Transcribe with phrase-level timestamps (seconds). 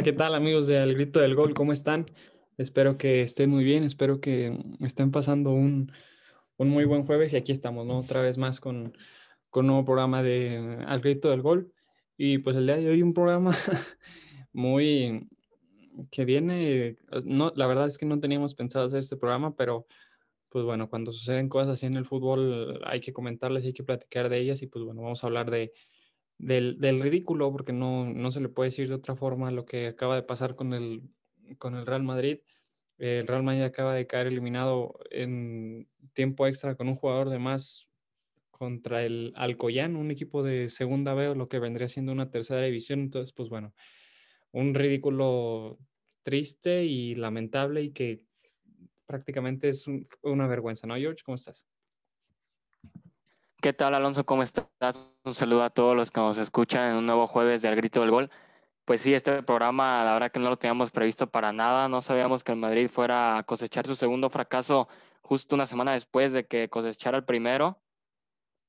[0.00, 1.52] Hola, ¿qué tal amigos de Al Grito del Gol?
[1.52, 2.06] ¿Cómo están?
[2.56, 5.92] Espero que estén muy bien, espero que estén pasando un,
[6.56, 7.98] muy buen jueves y aquí estamos, ¿no?
[7.98, 8.96] Otra vez más con,
[9.50, 11.74] con un nuevo programa de Al Grito del Gol.
[12.16, 13.54] Y pues el día de hoy un programa
[14.54, 15.28] muy
[16.10, 16.96] que viene,
[17.26, 19.86] no, la verdad es que no teníamos pensado hacer este programa, pero
[20.48, 24.30] pues bueno, cuando suceden cosas así en el fútbol hay que comentarles, hay que platicar
[24.30, 25.74] de ellas y pues bueno, vamos a hablar de,
[26.40, 30.16] del, ridículo, porque no, no, se le puede decir de otra forma lo que acaba
[30.16, 31.02] de pasar con el,
[31.58, 32.40] con el Real Madrid.
[32.98, 37.88] El Real Madrid acaba de caer eliminado en tiempo extra con un jugador de más
[38.50, 43.00] contra el Alcoyán, un equipo de segunda B, lo que vendría siendo una tercera división.
[43.00, 43.74] Entonces, pues bueno,
[44.52, 45.78] un ridículo
[46.22, 48.24] triste y lamentable y que
[49.06, 49.86] prácticamente es
[50.22, 51.22] una vergüenza, ¿no, George?
[51.24, 51.66] ¿Cómo estás?
[53.60, 54.24] ¿Qué tal, Alonso?
[54.24, 54.66] ¿Cómo estás?
[55.22, 58.00] Un saludo a todos los que nos escuchan en un nuevo jueves de Al Grito
[58.00, 58.30] del Gol.
[58.86, 61.86] Pues sí, este programa, la verdad que no lo teníamos previsto para nada.
[61.88, 64.88] No sabíamos que el Madrid fuera a cosechar su segundo fracaso
[65.20, 67.82] justo una semana después de que cosechara el primero.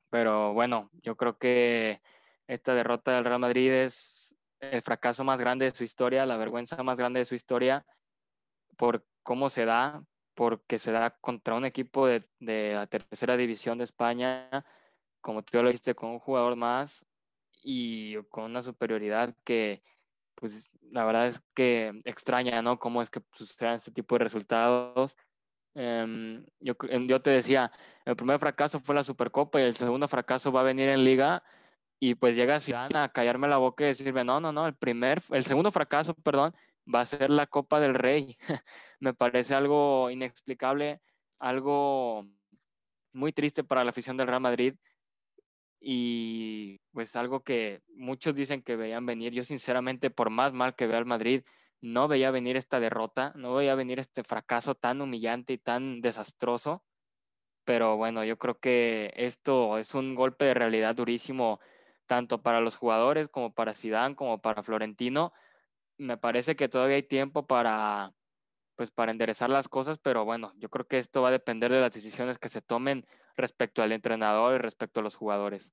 [0.10, 2.02] Pero bueno, yo creo que
[2.48, 6.84] esta derrota del Real Madrid es el fracaso más grande de su historia, la vergüenza
[6.84, 7.86] más grande de su historia,
[8.78, 10.04] por cómo se da,
[10.34, 14.66] porque se da contra un equipo de, la tercera división de España,
[15.22, 17.06] como tú ya lo dijiste, con un jugador más
[17.64, 19.84] y con una superioridad que,
[20.36, 22.80] pues, la verdad es que extraña, ¿no?
[22.80, 25.16] Cómo es que sucedan este tipo de resultados.
[25.76, 27.72] Em, yo, em, yo te decía,
[28.06, 31.44] el primer fracaso fue la Supercopa y el segundo fracaso va a venir en Liga
[32.00, 35.22] y pues llega Zidane a callarme la boca y decirme, no, no, no, el primer,
[35.32, 36.56] el segundo fracaso, perdón,
[36.94, 38.38] va a ser la Copa del Rey.
[39.00, 41.02] Me parece algo inexplicable,
[41.40, 42.28] algo
[43.14, 44.76] muy triste para la afición del Real Madrid
[45.82, 49.34] y pues algo que muchos dicen que veían venir.
[49.34, 51.44] Yo sinceramente, por más mal que vea el Madrid,
[51.82, 56.84] no veía venir esta derrota, no veía venir este fracaso tan humillante y tan desastroso.
[57.66, 61.60] Pero bueno, yo creo que esto es un golpe de realidad durísimo
[62.06, 65.34] tanto para los jugadores como para Zidane, como para Florentino.
[65.98, 68.14] Me parece que todavía hay tiempo para,
[68.82, 71.82] pues, para enderezar las cosas, pero bueno, yo creo que esto va a depender de
[71.82, 73.06] las decisiones que se tomen
[73.38, 75.72] respecto al entrenador y respecto a los jugadores.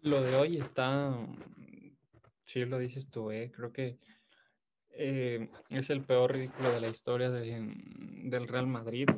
[0.00, 1.16] Lo de hoy está,
[2.42, 4.00] sí lo dices tú, eh, creo que
[4.90, 9.08] eh, es el peor ridículo de la historia del Real Madrid,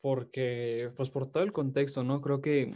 [0.00, 2.20] porque, pues por todo el contexto, ¿no?
[2.20, 2.72] Creo que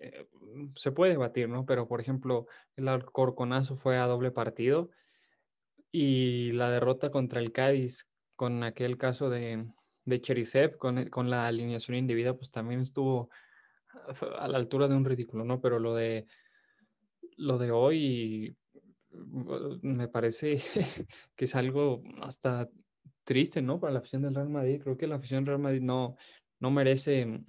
[0.00, 0.26] eh,
[0.74, 1.64] se puede debatir, ¿no?
[1.64, 4.90] Pero, por ejemplo, el Alcorconazo fue a doble partido
[5.90, 8.06] y la derrota contra el Cádiz
[8.36, 9.66] con aquel caso de,
[10.04, 13.30] de Cherisev, con, con la alineación indebida, pues también estuvo
[14.38, 15.60] a la altura de un ridículo, ¿no?
[15.60, 16.26] Pero lo de,
[17.36, 18.56] lo de hoy
[19.10, 20.60] mm, me parece
[21.36, 22.68] que es algo hasta
[23.24, 23.80] triste, ¿no?
[23.80, 24.80] Para la afición del Real Madrid.
[24.82, 26.16] Creo que la afición del Real Madrid no,
[26.60, 27.40] no merece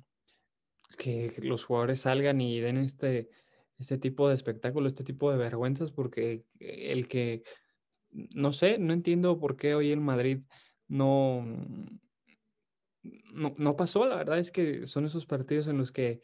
[0.98, 3.30] que los jugadores salgan y den este,
[3.78, 7.44] este tipo de espectáculo, este tipo de vergüenzas, porque el que,
[8.12, 10.42] no sé, no entiendo por qué hoy el Madrid
[10.88, 11.46] no,
[13.04, 16.22] no, no pasó, la verdad es que son esos partidos en los que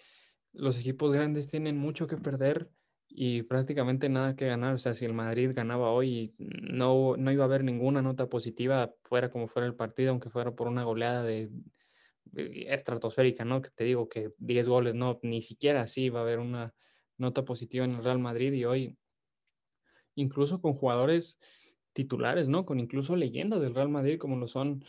[0.53, 2.69] los equipos grandes tienen mucho que perder
[3.07, 4.75] y prácticamente nada que ganar.
[4.75, 8.93] O sea, si el Madrid ganaba hoy, no, no iba a haber ninguna nota positiva,
[9.03, 11.49] fuera como fuera el partido, aunque fuera por una goleada de
[12.33, 13.61] estratosférica, ¿no?
[13.61, 16.73] Que te digo que 10 goles, no, ni siquiera así va a haber una
[17.17, 18.97] nota positiva en el Real Madrid y hoy,
[20.15, 21.39] incluso con jugadores
[21.95, 22.65] titulares, ¿no?
[22.65, 24.83] Con incluso leyendas del Real Madrid como lo son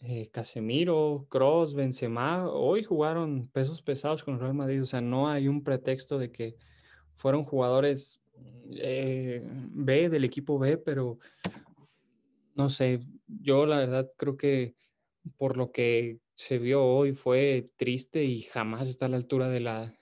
[0.00, 5.28] eh, Casemiro, Cross, Benzema, hoy jugaron pesos pesados con el Real Madrid, o sea, no
[5.28, 6.56] hay un pretexto de que
[7.16, 8.22] fueron jugadores
[8.72, 11.18] eh, B del equipo B, pero
[12.54, 14.74] no sé, yo la verdad creo que
[15.38, 19.60] por lo que se vio hoy fue triste y jamás está a la altura de,
[19.60, 19.94] la,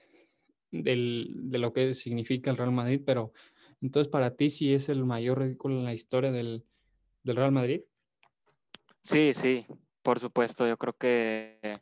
[0.71, 3.33] de lo que significa el Real Madrid, pero
[3.81, 6.65] entonces para ti sí es el mayor ridículo en la historia del,
[7.25, 7.83] Real Madrid.
[9.03, 9.67] Sí, sí,
[10.03, 11.75] por supuesto, yo creo que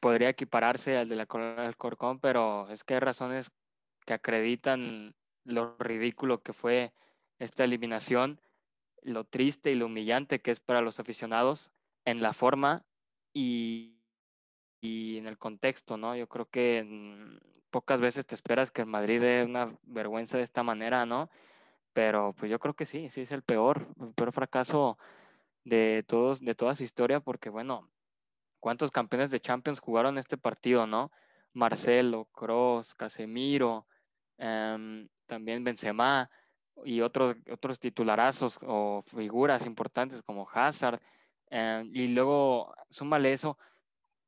[0.00, 1.26] podría equipararse al de la
[1.62, 3.52] del Corcón, pero es que hay razones
[4.04, 5.14] que acreditan
[5.44, 6.92] lo ridículo que fue
[7.38, 8.40] esta eliminación,
[9.02, 11.70] lo triste y lo humillante que es para los aficionados
[12.04, 12.84] en la forma
[13.32, 13.95] y,
[15.18, 16.16] en el contexto, ¿no?
[16.16, 17.38] Yo creo que mm,
[17.70, 21.30] pocas veces te esperas que el Madrid dé una vergüenza de esta manera, ¿no?
[21.92, 24.98] Pero pues yo creo que sí, sí es el peor, el peor fracaso
[25.64, 27.90] de todos, de toda su historia, porque bueno,
[28.60, 31.10] ¿cuántos campeones de Champions jugaron este partido, no?
[31.52, 33.86] Marcelo, Cross, Casemiro,
[34.38, 36.30] em, también Benzema,
[36.84, 41.00] y otros, otros titularazos o figuras importantes como Hazard.
[41.50, 43.58] Eh, y luego, súmale eso,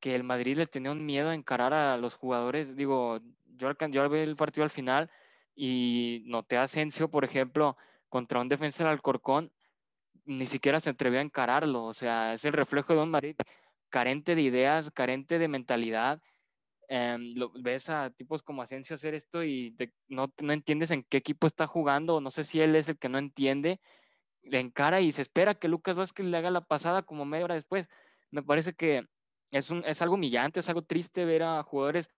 [0.00, 2.76] que el Madrid le tenía un miedo a encarar a los jugadores.
[2.76, 3.20] Digo,
[3.56, 5.10] yo, yo vi el partido al final
[5.54, 7.76] y noté a Asensio, por ejemplo,
[8.08, 9.52] contra un defensa del Alcorcón,
[10.24, 11.84] ni siquiera se atrevió a encararlo.
[11.84, 13.36] O sea, es el reflejo de un Madrid
[13.90, 16.22] carente de ideas, carente de mentalidad.
[16.88, 19.76] Em, lo, ves a tipos como Asensio hacer esto y
[20.08, 23.10] no, no entiendes en qué equipo está jugando, no sé si él es el que
[23.10, 23.80] no entiende,
[24.42, 27.54] le encara y se espera que Lucas Vázquez le haga la pasada como media hora
[27.56, 27.88] después.
[28.30, 29.06] Me parece que
[29.50, 32.08] es, un, es algo humillante, es algo triste ver a jugadores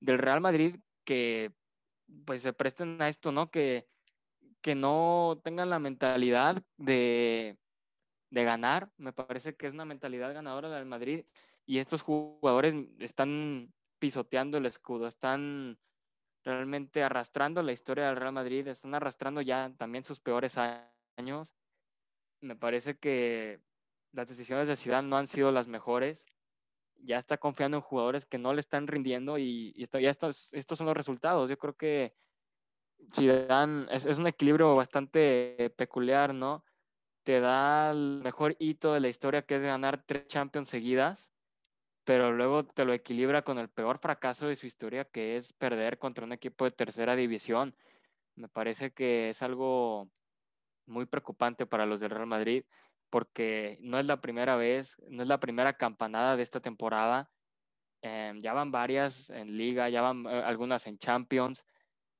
[0.00, 1.52] del Real Madrid que
[2.24, 3.50] pues se presten a esto, ¿no?
[3.50, 3.86] Que,
[4.60, 7.58] que no tengan la mentalidad de,
[8.30, 8.90] de ganar.
[8.96, 11.24] Me parece que es una mentalidad ganadora del Madrid
[11.66, 15.78] y estos jugadores están pisoteando el escudo, están
[16.44, 21.54] realmente arrastrando la historia del Real Madrid, están arrastrando ya también sus peores años.
[22.40, 23.60] Me parece que
[24.12, 26.26] las decisiones de Zidane no han sido las mejores.
[26.98, 30.86] Ya está confiando en jugadores que no le están rindiendo y, ya estos, estos son
[30.86, 31.48] los resultados.
[31.48, 32.14] Yo creo que
[33.14, 36.64] Zidane es, es un equilibrio bastante peculiar, ¿no?
[37.22, 41.30] Te da el mejor hito de la historia que es ganar tres Champions seguidas
[42.08, 45.98] pero luego te lo equilibra con el peor fracaso de su historia, que es perder
[45.98, 47.76] contra un equipo de tercera división.
[48.34, 50.08] Me parece que es algo
[50.86, 52.64] muy preocupante para los del Real Madrid,
[53.10, 57.30] porque no es la primera vez, no es la primera campanada de esta temporada.
[58.02, 61.64] Em, ya van varias en liga, ya van eh, algunas en Champions,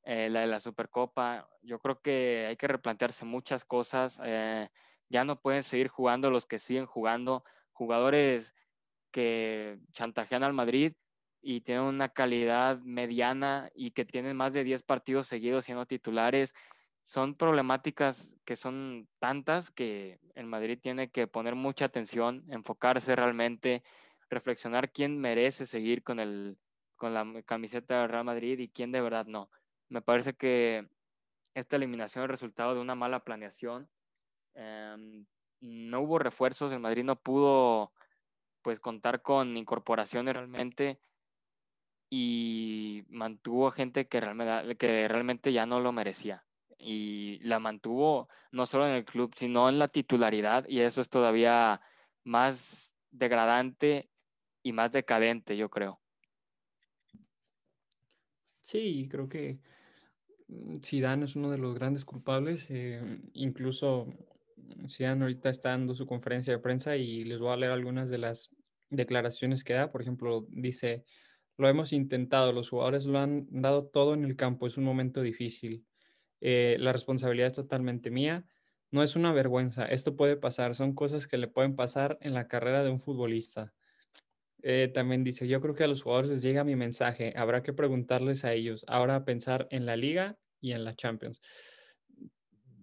[0.03, 1.49] eh, la de la Supercopa.
[1.63, 4.21] Yo creo que hay que replantearse muchas cosas.
[4.25, 4.69] Eh,
[5.09, 7.45] ya no pueden seguir jugando los que siguen jugando.
[7.73, 8.55] Jugadores
[9.13, 10.95] que chantajean al Madrid
[11.41, 16.55] y tienen una calidad mediana y que tienen más de 10 partidos seguidos siendo titulares.
[17.09, 23.83] Son problemáticas que son tantas que el Madrid tiene que poner mucha atención, enfocarse realmente,
[24.29, 26.59] reflexionar quién merece seguir con, el,
[26.97, 29.49] con la camiseta del Real Madrid y quién de verdad no.
[29.89, 30.87] Me parece que
[31.55, 33.89] esta eliminación es resultado de una mala planeación.
[34.53, 35.25] Em,
[35.61, 37.91] no hubo refuerzos, el Madrid no pudo
[38.61, 41.01] pues contar con incorporaciones realmente
[42.11, 46.45] y mantuvo gente que realmente, que realmente ya no lo merecía.
[46.79, 51.11] Y la mantuvo no solo en el club, sino en la titularidad y eso es
[51.11, 51.81] todavía
[52.25, 54.11] más degradante
[54.63, 56.01] y más decadente, yo creo.
[58.61, 59.61] Sí, creo que
[60.49, 62.67] mm, Zidane es uno de los grandes culpables.
[62.71, 64.07] Eh, incluso
[64.87, 68.19] Zidane ahorita está dando su conferencia de prensa y les voy a leer algunas de
[68.19, 68.55] las
[68.91, 69.91] declaraciones que da.
[69.91, 71.05] Por ejemplo, dice,
[71.57, 75.23] lo hemos intentado, los jugadores lo han dado todo en el campo, es un momento
[75.23, 75.87] difícil.
[76.41, 78.47] Eh, la responsabilidad es totalmente mía.
[78.91, 82.49] No es una vergüenza, esto puede pasar, son cosas que le pueden pasar en la
[82.49, 83.75] carrera de un futbolista.
[84.63, 87.73] Eh, también dice, yo creo que a los jugadores les llega mi mensaje, habrá que
[87.73, 91.41] preguntarles a ellos, ahora pensar en la liga y en la Champions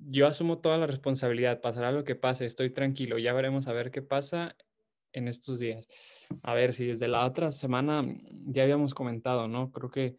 [0.08, 3.92] yo asumo toda la responsabilidad, pasará lo que pase, estoy tranquilo, ya veremos a ver
[3.92, 4.56] qué pasa
[5.14, 5.88] en estos días.
[6.44, 8.06] A ver, si desde la otra semana
[8.46, 9.72] ya habíamos comentado, ¿no?
[9.72, 10.18] Creo que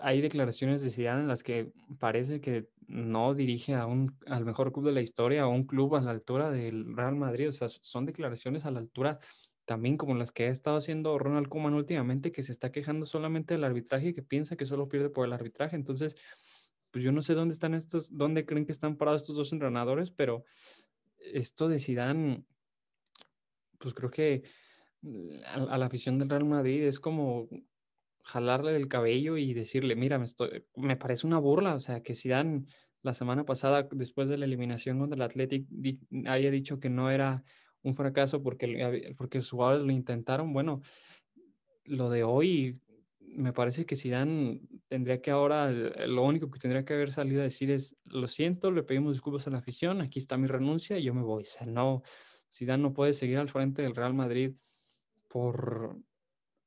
[0.00, 4.72] hay declaraciones de Zidane en las que parece que no dirige a un, al mejor
[4.72, 7.48] club de la historia o un club a la altura del Real Madrid.
[7.48, 9.18] O sea, son declaraciones a la altura
[9.64, 13.54] también como las que ha estado haciendo Ronald Koeman últimamente, que se está quejando solamente
[13.54, 15.76] del arbitraje y que piensa que solo pierde por el arbitraje.
[15.76, 16.16] Entonces,
[16.90, 20.10] pues yo no sé dónde están estos, dónde creen que están parados estos dos entrenadores,
[20.10, 20.44] pero
[21.18, 22.44] esto de Zidane,
[23.78, 24.42] pues creo que
[25.02, 25.36] mm,
[25.68, 27.48] a, la afición del Real Madrid es como
[28.22, 32.14] jalarle del cabello y decirle, mira, me, estoy, me parece una burla, o sea, que
[32.14, 32.64] Zidane
[33.02, 35.66] la semana pasada, después de la eliminación contra el Athletic,
[36.26, 37.42] haya dicho que no era
[37.82, 40.82] un fracaso porque, porque sus jugadores lo intentaron, bueno,
[41.84, 42.78] lo de hoy
[43.20, 47.44] me parece que Zidane tendría que ahora, lo único que tendría que haber salido a
[47.44, 51.04] decir es, lo siento, le pedimos disculpas a la afición, aquí está mi renuncia y
[51.04, 51.42] yo me voy.
[51.42, 52.02] O sea, no,
[52.52, 54.54] Zidane no puede seguir al frente del Real Madrid
[55.28, 55.96] por,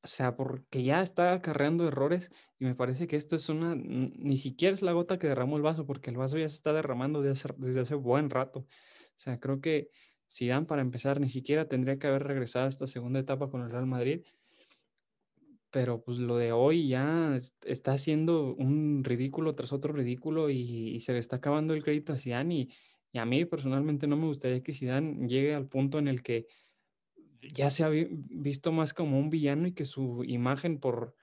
[0.03, 2.29] o sea, porque ya está acarreando errores
[2.59, 5.63] y me parece que esto es una, ni siquiera es la gota que derramó el
[5.63, 8.59] vaso, porque el vaso ya se está derramando desde hace, desde hace buen rato.
[8.61, 8.67] O
[9.15, 9.89] sea, creo que
[10.31, 13.69] Zidane para empezar ni siquiera tendría que haber regresado a esta segunda etapa con el
[13.71, 14.23] Real Madrid
[15.73, 21.13] pero pues lo de hoy ya está haciendo un ridículo tras otro ridículo y, se
[21.13, 22.69] le está acabando el crédito a Zidane y,
[23.11, 26.45] y, a mí personalmente no me gustaría que Zidane llegue al punto en el que
[27.51, 31.15] ya se ha visto más como un villano y que su imagen por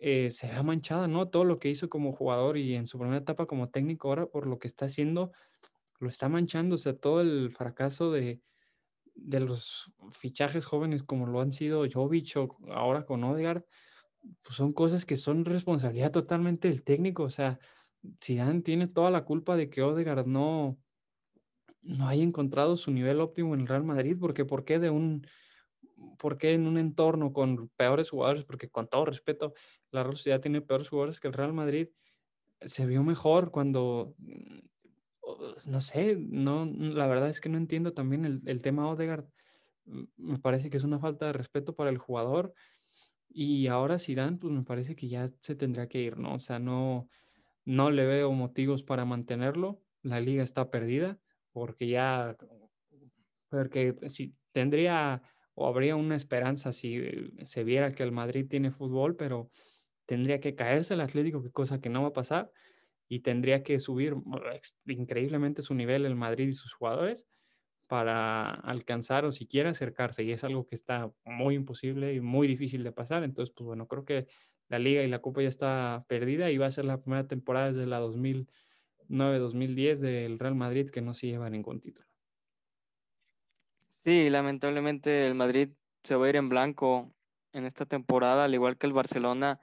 [0.00, 1.28] eh, se vea manchada, ¿no?
[1.28, 4.46] Todo lo que hizo como jugador y en su primera etapa como técnico ahora por
[4.46, 5.32] lo que está haciendo,
[6.00, 8.42] lo está manchando, o sea, todo el fracaso de,
[9.14, 13.64] de los fichajes jóvenes como lo han sido Jovic o ahora con Odegaard,
[14.22, 17.58] pues son cosas que son responsabilidad totalmente del técnico, o sea,
[18.22, 20.78] Zidane tiene toda la culpa de que Odegaard no,
[21.82, 25.26] no haya encontrado su nivel óptimo en el Real Madrid, porque ¿por qué de un
[26.18, 28.44] por qué en un entorno con peores jugadores?
[28.44, 29.54] Porque con todo respeto,
[29.90, 31.88] la Real Sociedad tiene peores jugadores que el Real Madrid.
[32.60, 34.58] Se vio mejor cuando mm,
[35.66, 39.26] no sé, no, la verdad es que no entiendo también el, el tema Odegaard.
[40.16, 42.54] Me parece que es una falta de respeto para el jugador.
[43.28, 46.34] Y ahora Zidane, pues me parece que ya se tendría que ir, ¿no?
[46.34, 47.08] O sea, no,
[47.64, 49.82] no le veo motivos para mantenerlo.
[50.02, 51.18] La liga está perdida
[51.52, 52.36] porque ya,
[53.48, 55.22] porque si tendría
[55.54, 57.00] o habría una esperanza si
[57.44, 59.50] se viera que el Madrid tiene fútbol, pero
[60.06, 62.50] tendría que caerse el Atlético, que cosa que no va a pasar,
[63.08, 64.14] y tendría que subir
[64.86, 67.28] increíblemente su nivel el Madrid y sus jugadores
[67.88, 72.82] para alcanzar o siquiera acercarse, y es algo que está muy imposible y muy difícil
[72.84, 73.24] de pasar.
[73.24, 74.26] Entonces, pues bueno, creo que
[74.68, 77.72] la liga y la copa ya está perdida y va a ser la primera temporada
[77.72, 82.13] desde la 2009-2010 del Real Madrid que no se lleva ningún título.
[84.04, 85.70] Sí, lamentablemente el Madrid
[86.02, 87.14] se va a ir en blanco
[87.52, 89.60] en esta temporada, al igual que el Barcelona.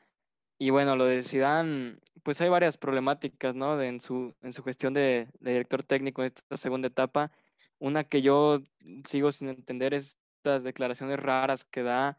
[0.58, 3.82] Y bueno, lo de Zidane, pues hay varias problemáticas, ¿no?
[3.82, 7.32] en, su, en su gestión de, director técnico en esta segunda etapa.
[7.80, 8.62] Una que yo
[9.08, 12.18] sigo sin entender es estas declaraciones raras que da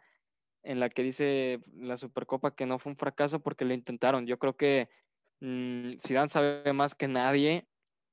[0.62, 4.26] en la que dice la Supercopa que no fue un fracaso porque lo intentaron.
[4.26, 4.88] Yo creo que
[5.40, 7.66] mmm, Zidane sabe más que nadie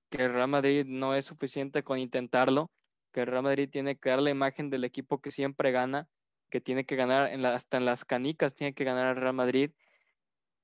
[0.10, 2.72] que el Real Madrid no es suficiente con intentarlo,
[3.12, 6.08] que Real Madrid tiene que dar la imagen del equipo que siempre gana,
[6.50, 9.72] que tiene que ganar en hasta en las canicas tiene que ganar el Real Madrid.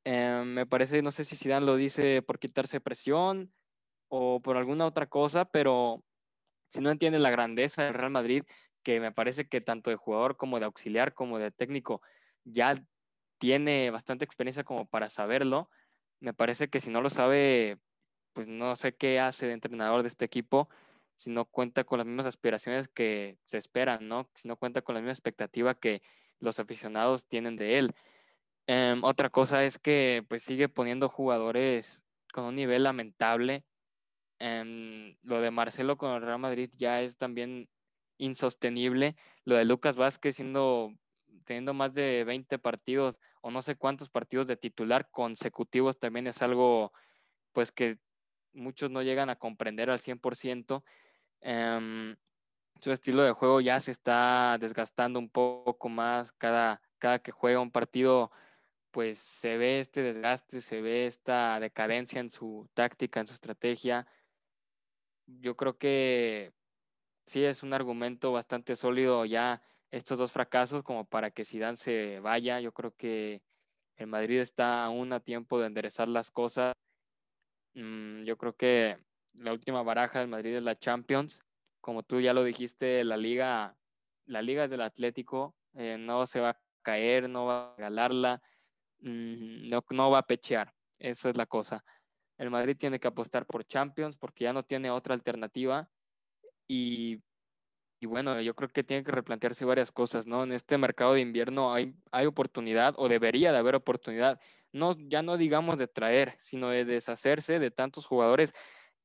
[0.04, 3.54] Eh, me parece, no sé si Zidane lo dice por quitarse presión
[4.08, 6.04] o por alguna otra cosa, pero
[6.70, 8.44] si no entiende la grandeza del Real Madrid,
[8.84, 12.02] que me parece que tanto de jugador como de auxiliar como de técnico
[12.44, 12.76] ya
[13.40, 15.70] tiene bastante experiencia como para saberlo.
[16.20, 17.80] Me parece que si no lo sabe,
[18.34, 20.70] pues no sé qué hace de entrenador de este equipo,
[21.18, 24.30] si no cuenta con las mismas aspiraciones que se esperan, ¿no?
[24.34, 26.02] Si no cuenta con la misma expectativa que
[26.40, 27.96] los aficionados tienen de él.
[28.68, 32.04] Eh, otra cosa es que pues sigue poniendo jugadores
[32.34, 33.64] con un nivel lamentable.
[34.40, 37.70] Eh, lo de Marcelo con el Real Madrid ya es también
[38.18, 39.16] insostenible.
[39.44, 40.94] Lo de Lucas Vázquez siendo,
[41.46, 46.42] teniendo más de 20 partidos o no sé cuántos partidos de titular consecutivos también es
[46.42, 46.92] algo
[47.54, 48.00] pues que
[48.54, 50.84] muchos no llegan a comprender al 100%.
[51.48, 52.16] Eh,
[52.82, 57.60] su estilo de juego ya se está desgastando un poco más cada, cada que juega
[57.60, 58.32] un partido
[58.92, 64.08] pues se ve este desgaste, se ve esta decadencia en su táctica, en su estrategia.
[65.28, 66.54] Yo creo que
[67.26, 69.62] sí es un argumento bastante sólido ya
[69.92, 72.62] estos dos fracasos como para que Zidane se vaya.
[72.62, 73.42] Yo creo que
[73.98, 76.74] el Madrid está aún a tiempo de enderezar las cosas.
[77.74, 78.98] Mm, yo creo que
[79.40, 81.44] la última baraja del Madrid es la Champions.
[81.82, 83.78] Como tú ya lo dijiste, la liga,
[84.26, 88.42] la liga es del Atlético, eh, no se va a caer, no va a regalarla,
[89.00, 90.74] mm, no, no va a pechear.
[91.00, 91.84] Eso es la cosa.
[92.38, 95.90] El Madrid tiene que apostar por Champions porque ya no tiene otra alternativa
[96.68, 97.22] y,
[98.00, 100.44] y, bueno, yo creo que tiene que replantearse varias cosas, ¿no?
[100.44, 104.40] En este mercado de invierno hay, hay oportunidad o debería de haber oportunidad,
[104.72, 108.54] no, ya no digamos de traer, sino de deshacerse de tantos jugadores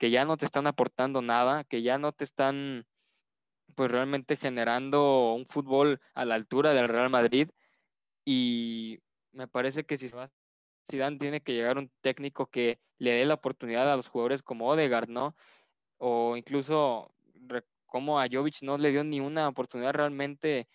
[0.00, 2.86] que ya no te están aportando nada, que ya no te están
[3.76, 7.50] pues realmente generando un fútbol a la altura del Real Madrid
[8.24, 9.00] y
[9.32, 10.08] me parece que si
[10.90, 14.68] Zidane tiene que llegar un técnico que le dé la oportunidad a los jugadores como
[14.68, 15.36] Odegaard, ¿no?
[15.98, 17.14] O incluso
[17.86, 20.66] como a Jovic no le dio ni una oportunidad realmente,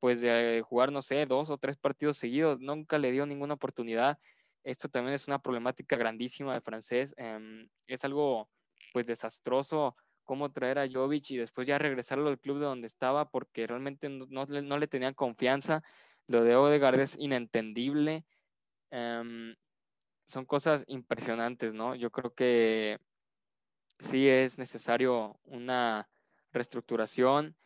[0.00, 4.18] pues de jugar, no sé, dos o tres partidos seguidos, nunca le dio ninguna oportunidad.
[4.64, 7.14] Esto también es una problemática grandísima de francés.
[7.16, 8.48] Em, es algo,
[8.92, 13.28] pues, desastroso cómo traer a Jovic y después ya regresarlo al club de donde estaba
[13.28, 15.82] porque realmente no, no, le tenían confianza.
[16.26, 18.24] Lo de Odegaard es inentendible.
[18.90, 19.54] Em,
[20.26, 21.94] son cosas impresionantes, ¿no?
[21.94, 22.98] Yo creo que
[23.98, 26.08] sí es necesario una
[26.52, 27.56] reestructuración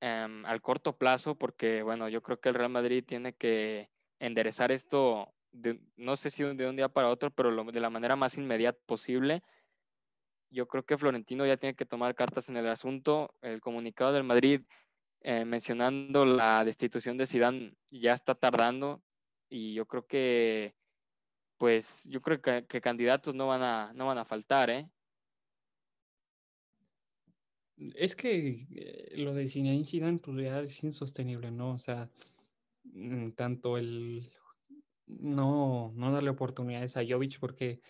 [0.00, 4.72] em, al corto plazo, porque bueno, yo creo que el Real Madrid tiene que enderezar
[4.72, 5.34] esto,
[5.96, 9.42] no sé si de un día para otro, pero de la manera más inmediata posible.
[10.52, 13.34] Yo creo que Florentino ya tiene que tomar cartas en el asunto.
[13.40, 14.60] El comunicado del Madrid
[15.22, 19.02] eh, mencionando la destitución de Zidane ya está tardando
[19.48, 20.74] y yo creo que,
[21.56, 24.90] pues, yo creo que, candidatos no van a, no van a faltar, ¿eh?
[27.94, 31.72] Es que eh, lo de Zinedine Zidane pues ya es insostenible, ¿no?
[31.72, 32.10] O sea,
[32.84, 34.30] mm, tanto el
[35.06, 37.80] no, no darle oportunidades a Jovic porque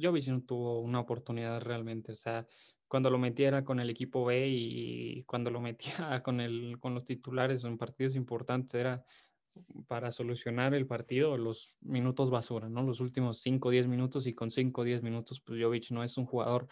[0.00, 2.46] Jovic no tuvo una oportunidad realmente, o sea,
[2.88, 5.60] cuando lo metiera con el equipo B y cuando lo
[6.20, 9.04] metía con, el, con los titulares en partidos importantes era
[9.86, 12.82] para solucionar el partido los minutos basura, ¿no?
[12.82, 16.02] Los últimos 5 o 10 minutos y con 5 o 10 minutos, pues Jovic no
[16.02, 16.68] es un jugador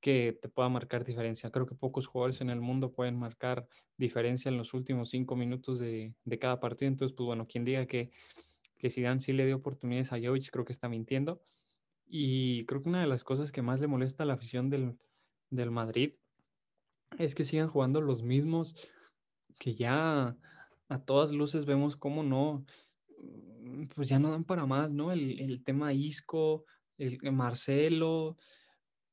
[0.00, 1.50] que te pueda marcar diferencia.
[1.50, 5.78] Creo que pocos jugadores en el mundo pueden marcar diferencia en los últimos 5 minutos
[5.78, 6.88] de, de, cada partido.
[6.88, 8.10] Entonces, pues bueno, quien diga que,
[8.76, 11.40] que Zidane sí le dio oportunidades a Jovic, creo que está mintiendo.
[12.14, 14.98] Y creo que una de las cosas que más le molesta a la afición del,
[15.48, 16.14] del Madrid
[17.18, 18.76] es que sigan jugando los mismos
[19.58, 20.36] que ya
[20.90, 22.66] a todas luces vemos cómo no,
[23.18, 25.10] mm, pues ya no dan para más, ¿no?
[25.10, 26.66] El, el tema Isco,
[26.98, 28.36] el Marcelo,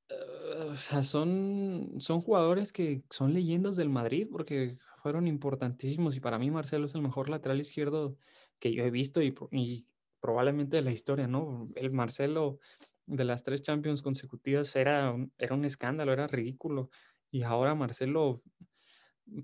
[0.10, 6.20] uh, o sea, son, son jugadores que son leyendas del Madrid porque fueron importantísimos y
[6.20, 8.18] para mí Marcelo es el mejor lateral izquierdo
[8.60, 9.88] que yo he visto y, y
[10.20, 11.70] probablemente de la historia, ¿no?
[11.76, 12.60] El Marcelo
[13.06, 16.90] de las tres Champions consecutivas era un, era un escándalo, era ridículo.
[17.32, 18.40] Y ahora Marcelo,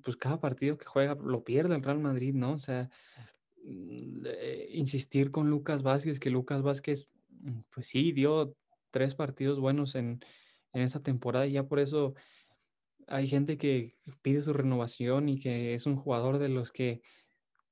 [0.03, 2.53] pues cada partido que juega lo pierde el Real Madrid, ¿no?
[2.53, 2.89] O sea,
[3.63, 8.55] mm, eh, insistir con Lucas Vázquez, que Lucas Vázquez, mm, pues sí, dio
[8.91, 10.19] tres partidos buenos en,
[10.73, 12.15] en temporada y ya por eso
[13.07, 17.01] hay gente que pide su renovación y que es un jugador de los que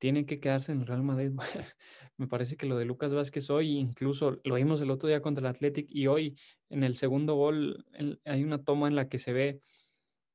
[0.04, 1.32] tiene que quedarse en el Real Madrid.
[2.18, 5.40] Me parece que lo de Lucas Vázquez hoy, incluso lo vimos el otro día contra
[5.40, 6.38] el Athletic y hoy
[6.70, 7.86] en el segundo gol
[8.26, 9.62] hay una toma en la que se ve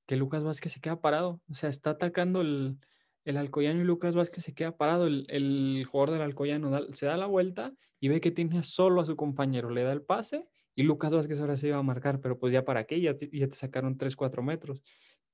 [0.06, 2.78] que Lucas Vázquez se queda parado, o sea, está atacando el,
[3.26, 7.26] el Alcoyano y Lucas Vázquez se queda parado, el, jugador del Alcoyano se da la
[7.26, 11.12] vuelta y ve que tiene solo a su compañero, le da el pase y Lucas
[11.12, 13.98] Vázquez ahora se iba a marcar, pero pues ya para qué, ya, ya te sacaron
[13.98, 14.82] 3, 4 metros,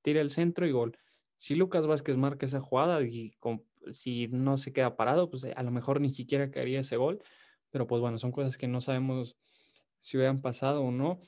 [0.02, 0.98] tira el centro y gol.
[1.44, 5.62] Si Lucas Vázquez marca esa jugada y con si no se queda parado, pues a
[5.62, 7.22] lo mejor ni siquiera caería ese gol.
[7.68, 9.36] Pero pues bueno, son cosas que no sabemos
[10.00, 11.18] si hubieran pasado o no.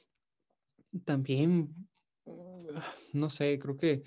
[1.05, 1.87] También,
[3.13, 4.05] no sé, creo que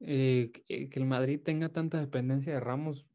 [0.00, 3.06] eh, que el Madrid tenga tanta dependencia de Ramos,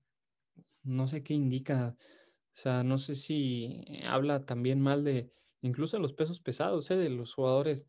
[0.81, 1.95] no sé qué indica.
[1.95, 6.95] O sea, no sé si habla también mal de incluso los pesos pesados, ¿eh?
[6.95, 7.85] de los jugadores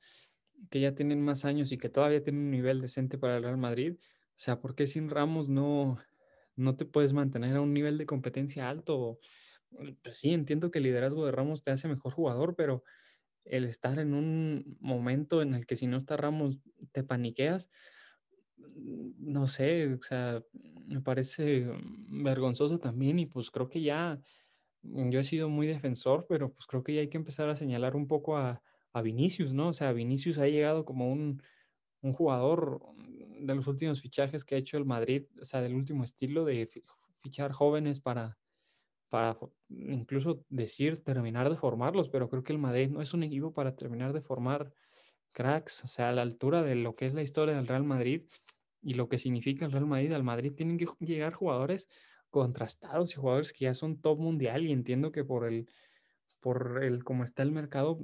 [0.68, 3.56] que ya tienen más años y que todavía tienen un nivel decente para el Real
[3.56, 3.96] Madrid.
[4.36, 5.98] O sea, ¿por qué sin Ramos no,
[6.56, 9.18] no te puedes mantener a un nivel de competencia alto.
[10.02, 12.82] Pues sí, entiendo que el liderazgo de Ramos te hace mejor jugador, pero
[13.44, 16.60] el estar en un momento en el que si no está Ramos
[16.92, 17.70] te paniqueas,
[18.58, 20.42] mm, no sé, o sea,
[20.86, 21.68] me parece
[22.10, 24.20] vergonzoso también y pues creo que ya,
[24.82, 27.56] mm, yo he sido muy defensor, pero pues creo que ya hay que empezar a
[27.56, 29.68] señalar un poco a, a Vinicius, ¿no?
[29.68, 31.42] O sea, Vinicius ha llegado como un,
[32.02, 32.80] un jugador
[33.38, 36.68] de los últimos fichajes que ha hecho el Madrid, o sea, del último estilo de
[37.22, 38.38] fichar jóvenes para,
[39.08, 43.52] para incluso decir terminar de formarlos, pero creo que el Madrid no es un equipo
[43.52, 44.72] para terminar de formar
[45.32, 48.22] cracks, o sea, a la altura de lo que es la historia del Real Madrid
[48.80, 50.12] y lo que significa el Real Madrid.
[50.12, 51.88] Al Madrid tienen que llegar jugadores
[52.30, 55.68] contrastados y jugadores que ya son top mundial y entiendo que por el
[56.40, 57.98] por el cómo está el mercado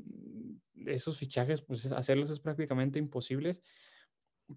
[0.86, 3.62] esos fichajes pues hacerlos es prácticamente imposibles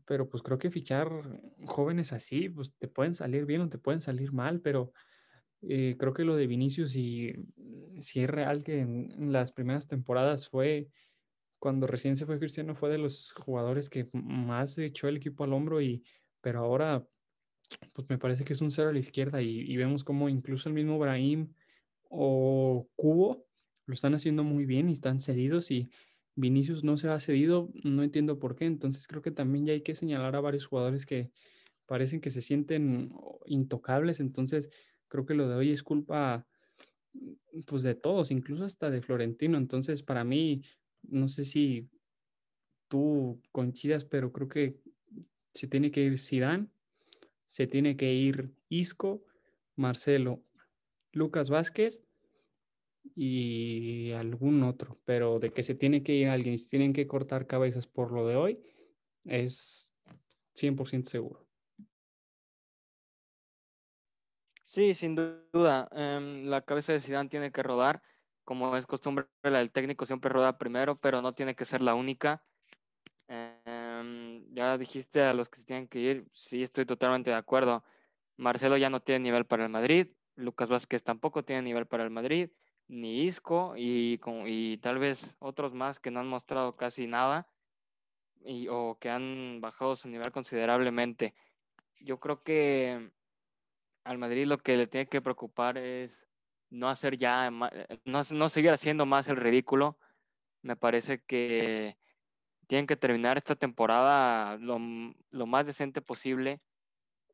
[0.06, 1.10] pero pues creo que fichar
[1.66, 4.92] jóvenes así, pues te pueden salir bien o te pueden salir mal, pero
[5.62, 7.34] eh, creo que lo de Vinicius, si,
[8.00, 10.90] si es real que en, las primeras temporadas fue,
[11.60, 15.54] cuando recién se fue Cristiano, fue de los jugadores que más echó el equipo al
[15.54, 16.04] hombro, y,
[16.42, 17.08] pero ahora,
[17.94, 20.70] pues me parece que es un cero a la izquierda y, y vemos como incluso
[20.70, 21.54] el mismo Brahim
[22.10, 23.46] o Cubo
[23.86, 25.90] lo están haciendo muy bien y están cedidos y
[26.36, 29.82] Vinicius no se ha cedido, no entiendo por qué, entonces creo que también ya hay
[29.82, 31.32] que señalar a varios jugadores que
[31.86, 33.14] parecen que se sienten
[33.46, 34.70] intocables, entonces
[35.08, 36.46] creo que lo de hoy es culpa
[37.66, 40.62] pues de todos, incluso hasta de Florentino, entonces para mí,
[41.04, 41.90] no sé si
[42.90, 44.82] tú coincidas, pero creo que
[45.54, 46.68] se tiene que ir Zidane,
[47.48, 49.24] se tiene que ir Isco,
[49.76, 50.44] Marcelo,
[51.14, 52.05] Lucas Vázquez
[53.16, 57.48] y algún otro, pero de que se tiene que ir alguien, se tienen que cortar
[57.48, 58.60] cabezas por lo de hoy,
[59.24, 59.94] es
[60.54, 61.46] 100% seguro.
[64.66, 65.88] Sí, sin duda.
[65.94, 68.02] Em, la cabeza de Zidane tiene que rodar,
[68.44, 71.96] como es costumbre, la del técnico siempre roda primero, pero no tiene que ser la
[71.96, 72.44] única.
[73.28, 77.84] Em, ya dijiste a los que se tienen que ir, sí, estoy totalmente de acuerdo.
[78.38, 82.10] Marcelo ya no tiene nivel para el Madrid, Lucas Vázquez tampoco tiene nivel para el
[82.10, 82.50] Madrid,
[82.88, 87.48] ni Isco y, y tal vez otros más que no han mostrado casi nada
[88.44, 91.34] y, o que han bajado su nivel considerablemente.
[92.00, 93.12] Yo creo que
[94.04, 96.28] al Madrid lo que le tiene que preocupar es
[96.70, 99.98] no hacer ya, eh, no, no seguir haciendo más el ridículo.
[100.62, 101.98] Me parece que
[102.68, 104.80] tienen que terminar esta temporada lo,
[105.32, 106.62] lo más decente posible.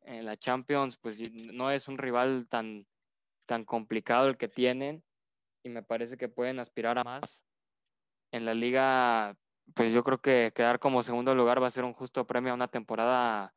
[0.03, 2.87] En la Champions, pues no es un rival tan,
[3.45, 5.03] tan complicado el que tienen
[5.63, 7.43] y me parece que pueden aspirar a más.
[8.31, 9.37] En la liga,
[9.73, 12.55] pues yo creo que quedar como segundo lugar va a ser un justo premio a
[12.55, 13.53] una temporada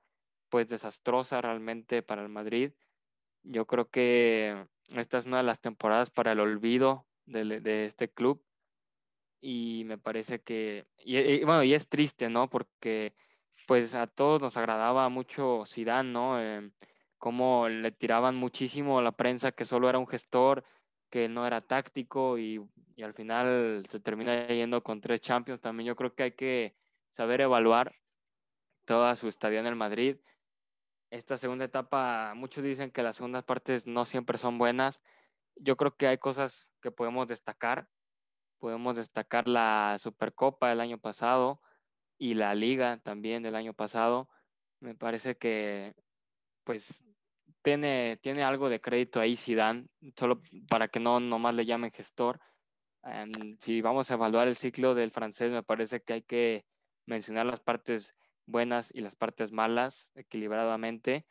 [0.49, 2.73] pues desastrosa realmente para el Madrid.
[3.43, 8.45] Yo creo que esta es una de las temporadas para el olvido de, este club
[9.41, 12.49] y me parece que, y, bueno, y es triste, ¿no?
[12.49, 13.15] Porque
[13.67, 16.41] pues a todos nos agradaba mucho Zidane, ¿no?
[16.41, 16.71] Eh,
[17.19, 20.65] como le tiraban muchísimo la prensa que solo era un gestor,
[21.15, 22.61] que no era táctico y,
[23.01, 25.61] al final se termina yendo con tres Champions.
[25.61, 26.75] También yo creo que hay que
[27.11, 27.95] saber evaluar
[28.85, 30.17] toda su estadía en el Madrid.
[31.11, 35.03] Esta segunda etapa, muchos dicen que las segundas partes no siempre son buenas.
[35.55, 37.89] Yo creo que hay cosas que podemos destacar
[38.59, 41.61] Podemos destacar la Supercopa del año pasado
[42.19, 44.29] y la Liga también del año pasado.
[44.81, 45.95] Me parece que
[46.65, 47.05] pues
[47.65, 52.39] tiene, tiene algo de crédito ahí Zidane, solo para que no nomás le llamen gestor.
[53.03, 56.65] Em, si vamos a evaluar el ciclo del francés, me parece que hay que
[57.07, 58.15] mencionar las partes
[58.47, 61.27] buenas y las partes malas equilibradamente.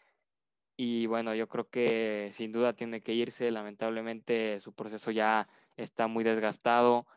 [0.75, 3.51] Y bueno, yo creo que sin duda tiene que irse.
[3.51, 7.07] Lamentablemente su proceso ya está muy desgastado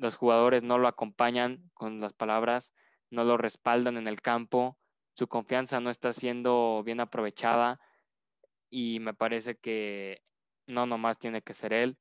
[0.00, 2.72] los jugadores no lo acompañan con las palabras,
[3.10, 4.78] no lo respaldan en el campo,
[5.12, 7.80] su confianza no está siendo bien aprovechada
[8.70, 10.22] y me parece que
[10.68, 11.98] no nomás tiene que ser él.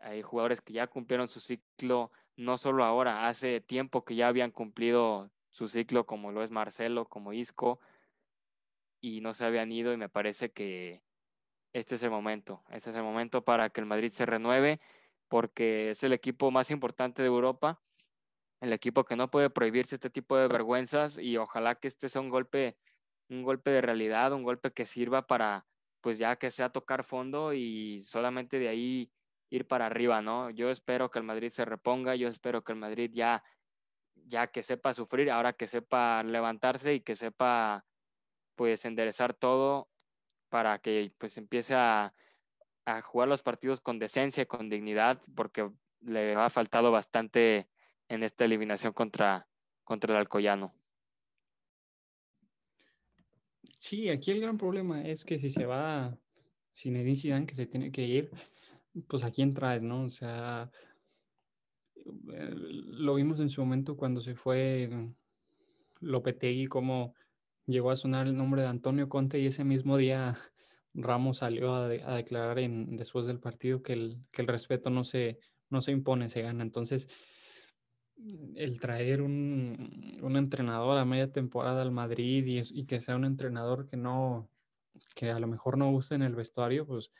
[0.00, 4.50] Hay jugadores que ya cumplieron su ciclo, no solo ahora, hace tiempo que ya habían
[4.50, 7.80] cumplido su ciclo, como lo es Marcelo, como Isco,
[9.00, 11.02] y no se habían ido y me parece que
[11.72, 14.80] este es el momento, este es el momento para que el Madrid se renueve
[15.28, 17.82] porque es el equipo más importante de Europa,
[18.60, 22.20] el equipo que no puede prohibirse este tipo de vergüenzas y ojalá que este sea
[22.20, 22.76] un golpe,
[23.28, 25.66] un golpe de realidad, un golpe que sirva para,
[26.04, 29.10] pues ya que sea tocar fondo y solamente de ahí
[29.48, 30.50] ir para arriba, ¿no?
[30.50, 33.42] Yo espero que el Madrid se reponga, yo espero que el Madrid ya,
[34.14, 37.86] ya que sepa sufrir, ahora que sepa levantarse y que sepa,
[38.54, 39.88] pues, enderezar todo
[40.50, 42.12] para que, pues, empiece a
[42.86, 47.68] a jugar los partidos con decencia, con dignidad, porque le ha faltado bastante
[48.08, 49.48] en esta eliminación contra,
[49.84, 50.74] contra el Alcoyano.
[53.84, 56.16] Sí, aquí el gran problema es que si se va
[56.72, 58.30] sin Zidane, que se tiene que ir,
[59.06, 60.04] pues a quién ¿no?
[60.04, 60.70] O sea,
[61.96, 64.88] eh, lo vimos en su momento cuando se fue
[66.00, 67.14] Lopetegui, como
[67.66, 70.34] llegó a sonar el nombre de Antonio Conte y ese mismo día
[70.94, 75.40] Ramos salió a, declarar en, después del partido que el, que el respeto no se,
[75.68, 76.62] no se impone, se gana.
[76.62, 77.06] Entonces,
[78.16, 83.88] el traer un, un entrenador a media temporada al Madrid y, que sea un entrenador
[83.88, 84.50] que no,
[85.14, 87.10] que a lo mejor no guste en el vestuario, pues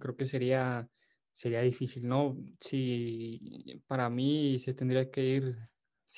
[0.00, 0.88] creo que sería,
[1.32, 2.36] sería difícil, ¿no?
[2.60, 5.56] Si para mí se tendría que ir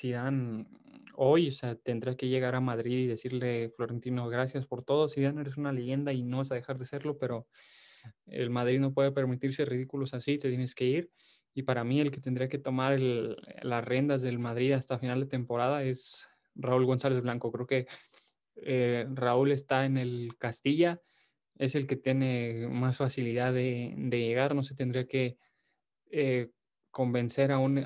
[0.03, 0.67] dan
[1.15, 5.41] hoy, o sea, tendrá que llegar a Madrid y decirle, Florentino, gracias por todo, Zidane
[5.41, 7.47] eres una leyenda y no vas a dejar de serlo, pero
[8.27, 11.11] el Madrid no puede permitirse ridículos así, te tienes que ir.
[11.57, 15.25] Y para mí el que tendría que tomar las riendas del Madrid hasta final de
[15.25, 17.51] temporada es Raúl González Blanco.
[17.51, 17.87] Creo que
[18.57, 21.01] eh, Raúl está en el Castilla,
[21.57, 25.39] es el que tiene más facilidad de, llegar, no se tendría que
[26.11, 26.51] eh,
[26.91, 27.79] convencer a un,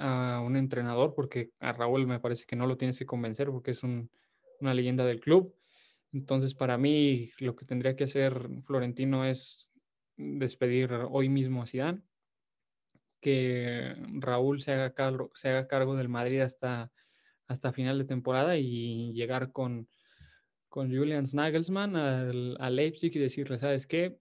[0.58, 4.12] entrenador, porque a Raúl me parece que no lo tienes que convencer porque es un,
[4.60, 5.56] una leyenda del club.
[6.12, 9.72] Entonces, para mí, lo que tendría que hacer Florentino es
[10.18, 12.02] despedir hoy mismo a Zidane,
[13.22, 16.92] que Raúl se haga cargo, se haga cargo del Madrid hasta,
[17.48, 19.88] hasta final de temporada y llegar con,
[20.68, 24.18] con Julian Nagelsmann al, a Leipzig y decirle, ¿sabes qué?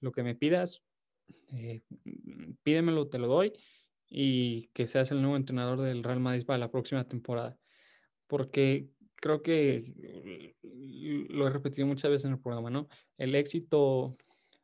[0.00, 0.82] Lo que me pidas,
[1.52, 1.82] eh,
[2.62, 3.52] pídemelo, te lo doy
[4.08, 7.56] y que seas el nuevo entrenador del Real Madrid para la próxima temporada.
[8.26, 10.54] Porque creo que
[11.30, 12.88] lo he repetido muchas veces en el programa, ¿no?
[13.16, 14.16] El éxito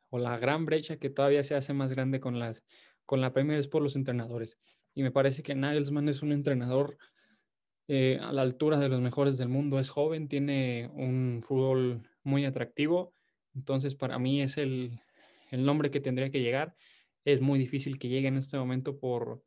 [0.09, 2.63] o la gran brecha que todavía se hace más grande con, las,
[3.05, 4.59] con la Premier es por los entrenadores.
[4.95, 6.97] Y me parece que Nagelsmann es un entrenador
[7.87, 9.79] eh, a la altura de los mejores del mundo.
[9.79, 13.13] Es joven, tiene un fútbol muy atractivo.
[13.55, 14.99] Entonces, para mí es el,
[15.51, 16.75] el nombre que tendría que llegar.
[17.25, 19.43] Es muy difícil que llegue en este momento por,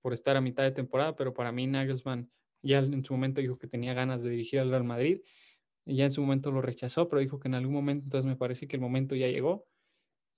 [0.00, 2.30] por estar a mitad de temporada, pero para mí Nagelsmann
[2.62, 5.20] ya en su momento dijo que tenía ganas de dirigir al Real Madrid,
[5.84, 8.66] ya en su momento lo rechazó, pero dijo que en algún momento, entonces me parece
[8.66, 9.66] que el momento ya llegó.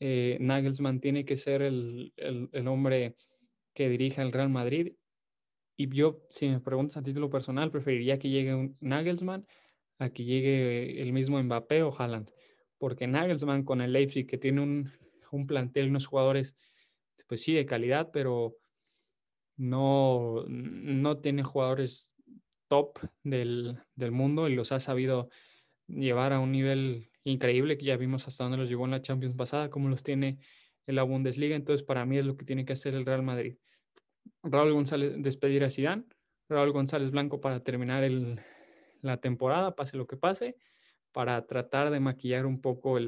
[0.01, 3.17] Eh, Nagelsmann tiene que ser el, el, hombre
[3.75, 4.95] que dirija el Real Madrid.
[5.77, 9.47] Y yo, si me preguntas a título personal, preferiría que llegue un Nagelsmann
[9.99, 12.31] a que llegue el mismo Mbappé o Haaland.
[12.79, 14.91] Porque Nagelsmann con el Leipzig, que tiene un,
[15.33, 16.57] un plantel, unos jugadores,
[17.27, 18.57] pues sí, de calidad, pero
[19.57, 22.15] no, no tiene jugadores
[22.69, 25.31] top del, del, mundo y los ha sabido
[25.89, 29.35] llevar a un nivel increíble que ya vimos hasta dónde los llevó en la Champions
[29.35, 30.39] pasada, como los tiene
[30.87, 31.57] en la Bundesliga.
[31.57, 33.57] Entonces, para mí es lo que tiene que hacer el Real Madrid.
[34.43, 36.05] Raúl González despedir a Zidane,
[36.49, 38.09] Raúl González Blanco para terminar
[39.03, 40.57] la temporada, pase lo que pase,
[41.13, 42.99] para tratar de maquillar un poco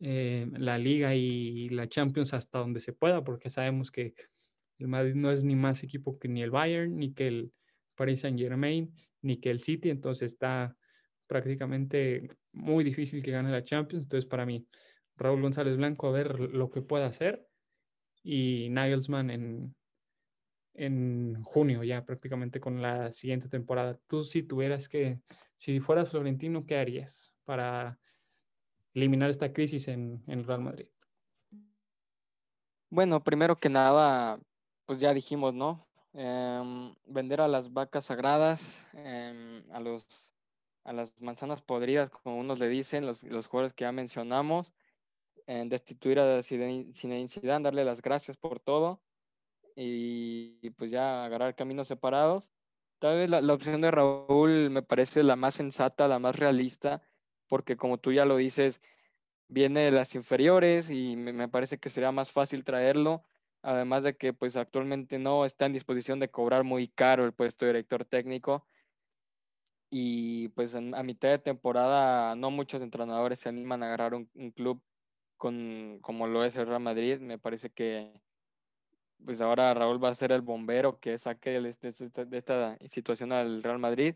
[0.00, 4.14] eh, la liga y la Champions hasta donde se pueda, porque sabemos que
[4.78, 7.52] el Madrid no es ni más equipo que ni el Bayern, ni que el
[7.94, 10.76] Paris Saint Germain, ni que el City, entonces está
[11.26, 14.04] prácticamente muy difícil que gane la Champions.
[14.04, 14.66] Entonces, para mí,
[15.16, 17.46] Raúl González Blanco a ver lo que pueda hacer
[18.22, 19.74] y Nagelsmann en,
[20.74, 23.98] en junio ya prácticamente con la siguiente temporada.
[24.06, 25.20] Tú si tuvieras que,
[25.56, 27.98] si fueras Florentino, ¿qué harías para
[28.94, 30.88] eliminar esta crisis en, en Real Madrid?
[32.88, 34.38] Bueno, primero que nada,
[34.86, 35.86] pues ya dijimos, ¿no?
[36.14, 40.25] Eh, vender a las vacas sagradas, eh, a, los,
[40.86, 44.72] a las manzanas podridas, como unos le dicen, los, los jugadores que ya mencionamos,
[45.46, 49.00] destituir a Zinedine Zidane, darle las gracias por todo
[49.76, 52.52] y, pues ya agarrar caminos separados.
[53.00, 57.02] Tal vez la, la, opción de Raúl me parece la más sensata, la más realista,
[57.48, 58.80] porque como tú ya lo dices,
[59.48, 63.24] viene de las inferiores y me, me parece que sería más fácil traerlo,
[63.62, 67.64] además de que pues actualmente no está en disposición de cobrar muy caro el puesto
[67.64, 68.64] de director técnico
[69.90, 74.26] y pues en, a mitad de temporada no muchos entrenadores se animan a agarrar un,
[74.52, 74.82] club
[75.36, 78.12] con, como lo es el Real Madrid, me parece que
[79.24, 83.32] pues ahora Raúl va a ser el bombero que saque de, de, de esta situación
[83.32, 84.14] al Real Madrid.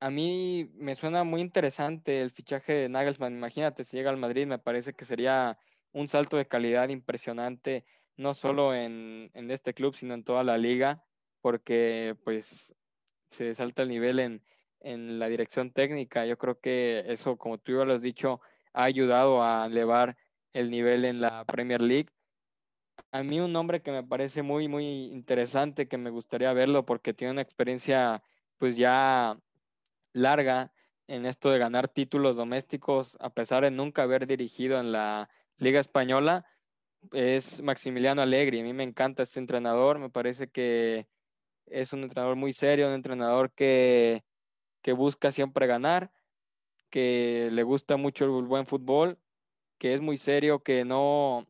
[0.00, 3.34] A mí me suena muy interesante el fichaje de Nagelsmann.
[3.34, 5.58] Imagínate, si llega al Madrid, me parece que sería
[5.92, 7.84] un salto de calidad impresionante,
[8.16, 11.04] no solo en, en este club, sino en toda la liga,
[11.42, 12.74] porque pues
[13.26, 14.42] se salta el nivel en,
[14.80, 16.26] en la dirección técnica.
[16.26, 18.40] Yo creo que eso, como tú ya lo has dicho,
[18.72, 20.16] ha ayudado a elevar
[20.52, 22.10] el nivel en la Premier League
[23.12, 27.14] a mí un nombre que me parece muy, muy interesante, que me gustaría verlo porque
[27.14, 28.22] tiene una experiencia
[28.58, 29.38] pues ya
[30.12, 30.72] larga
[31.08, 35.80] en esto de ganar títulos domésticos, a pesar de nunca haber dirigido en la Liga
[35.80, 36.46] Española,
[37.12, 38.60] es Maximiliano Allegri.
[38.60, 41.08] A mí me encanta este entrenador, me parece que
[41.66, 44.22] es un entrenador muy serio, un entrenador que,
[44.82, 46.10] que busca siempre ganar,
[46.90, 49.18] que le gusta mucho el buen fútbol,
[49.78, 51.44] que es muy serio, que no,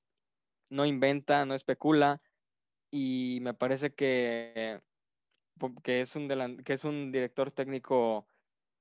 [0.71, 2.21] no inventa, no especula
[2.91, 4.81] y me parece que,
[5.83, 8.27] que, es, un que es un director técnico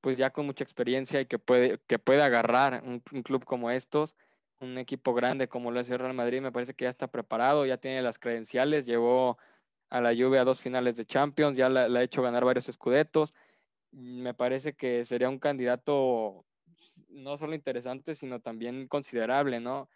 [0.02, 4.16] pues ya con mucha experiencia y que puede, que puede agarrar un, club como estos,
[4.60, 7.66] un equipo grande como lo es el Real Madrid, me parece que ya está preparado,
[7.66, 9.38] ya tiene las credenciales, llevó
[9.90, 13.34] a la Juve a dos finales de Champions, ya le ha hecho ganar varios escudetos,
[13.92, 16.46] me parece que sería un candidato
[17.10, 19.90] no solo interesante, sino también considerable, ¿no?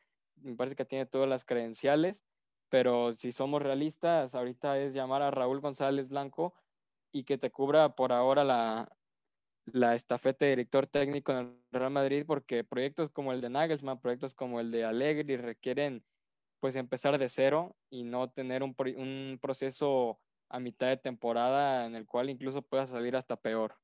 [0.44, 2.24] me parece que tiene todas las credenciales,
[2.70, 6.54] pero si somos realistas, ahorita es llamar a Raúl González Blanco
[7.12, 8.92] y que te cubra por ahora la,
[9.66, 14.02] la estafeta de director técnico en el Real Madrid, porque proyectos como el de Nagelsmann,
[14.02, 16.04] proyectos como el de Allegri requieren
[16.60, 21.96] pues empezar de cero y no tener un, un proceso a mitad de temporada en
[21.96, 23.76] el cual incluso pueda salir hasta peor.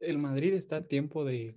[0.00, 1.54] El Madrid está a tiempo de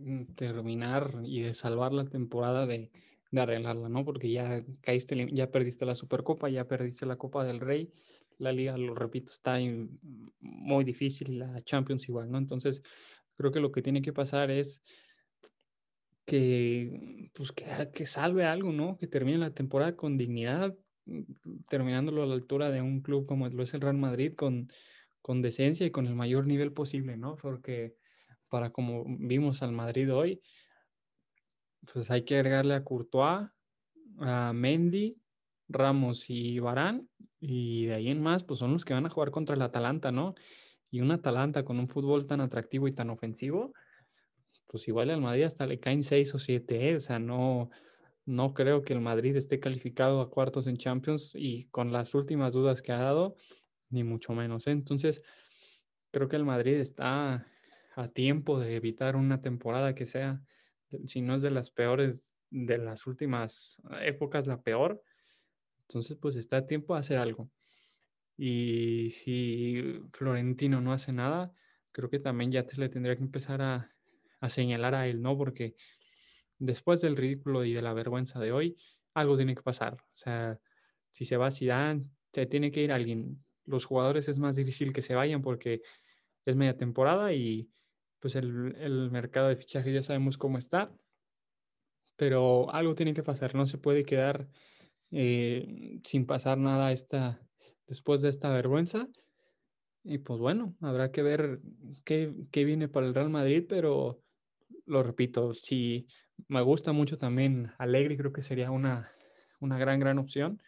[0.00, 2.90] Mm, terminar y de salvar la temporada de,
[3.36, 4.04] arreglarla, ¿no?
[4.04, 7.92] Porque ya caíste, ya perdiste la Supercopa, ya perdiste la Copa del Rey,
[8.38, 9.58] la liga, lo repito, está
[10.40, 12.38] muy difícil, la Champions igual, ¿no?
[12.38, 12.82] Entonces,
[13.36, 14.82] creo que lo que tiene que pasar es
[16.24, 18.96] que, pues, que, que salve algo, ¿no?
[18.96, 21.22] Que termine la temporada con dignidad, mm,
[21.68, 24.68] terminándolo a la altura de un club como lo es el Real Madrid, con,
[25.24, 27.36] con decencia y con el mayor nivel posible, ¿no?
[27.36, 27.96] Porque
[28.50, 30.42] para como vimos al Madrid hoy,
[31.90, 33.48] pues hay que agregarle a Courtois,
[34.18, 35.16] a Mendy,
[35.66, 37.08] Ramos y Barán,
[37.40, 40.12] y de ahí en más, pues son los que van a jugar contra el Atalanta,
[40.12, 40.34] ¿no?
[40.90, 43.72] Y un Atalanta con un fútbol tan atractivo y tan ofensivo,
[44.66, 46.96] pues igual al Madrid hasta le caen 6 o 7, ¿eh?
[46.96, 47.70] o sea, no,
[48.26, 52.52] no creo que el Madrid esté calificado a cuartos en Champions y con las últimas
[52.52, 53.36] dudas que ha dado,
[53.94, 54.66] ni mucho menos.
[54.66, 55.22] Entonces,
[56.10, 57.46] creo que el Madrid está
[57.96, 60.42] a tiempo de evitar una temporada que sea,
[61.06, 65.02] si no es de las peores de las últimas épocas, la peor.
[65.88, 67.50] Entonces, pues está a tiempo de hacer algo.
[68.36, 71.52] Y si Florentino no hace nada,
[71.92, 73.90] creo que también ya se le tendría que empezar a,
[74.40, 75.36] a señalar a él, ¿no?
[75.36, 75.76] Porque
[76.58, 78.76] después del ridículo y de la vergüenza de hoy,
[79.14, 79.94] algo tiene que pasar.
[79.94, 80.60] O sea,
[81.10, 83.44] si se va Zidane, se tiene que ir alguien.
[83.66, 85.82] Los jugadores es más difícil que se vayan porque
[86.44, 87.70] es media temporada y
[88.20, 90.92] pues el, el mercado de fichaje ya sabemos cómo está.
[92.16, 94.48] Pero algo tiene que pasar, no se puede quedar
[95.10, 97.40] eh, sin pasar nada esta,
[97.86, 99.08] después de esta vergüenza.
[100.02, 101.60] Y pues bueno, habrá que ver
[102.04, 104.20] qué, qué viene para el Real Madrid, pero
[104.86, 106.06] lo repito, si
[106.48, 109.10] me gusta mucho también Alegre, creo que sería una,
[109.60, 110.60] una gran, gran opción.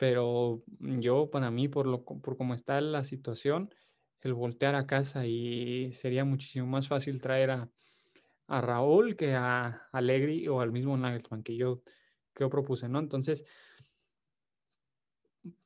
[0.00, 3.68] Pero yo, para mí, por, lo, por cómo está la situación,
[4.22, 7.70] el voltear a casa y sería muchísimo más fácil traer a,
[8.46, 11.82] a Raúl que a Alegri o al mismo Nagelsmann que yo,
[12.32, 12.98] que yo propuse, ¿no?
[12.98, 13.44] Entonces,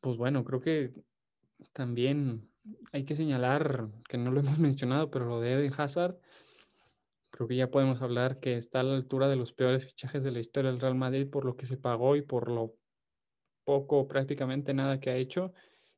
[0.01, 0.92] pues bueno, creo que
[1.73, 2.51] también
[2.90, 6.18] hay que señalar, que no lo hemos mencionado, pero lo de Eden Hazard,
[7.31, 10.33] creo que ya podemos hablar que está a la altura de los peores fichajes de
[10.33, 12.75] la historia del Real Madrid por lo que se pagó y por lo
[13.64, 15.53] poco, prácticamente nada que ha hecho.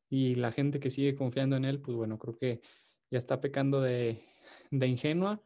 [0.08, 2.60] Y la gente que sigue confiando en él, pues bueno, creo que
[3.10, 4.22] ya está pecando de,
[4.70, 5.42] de ingenua.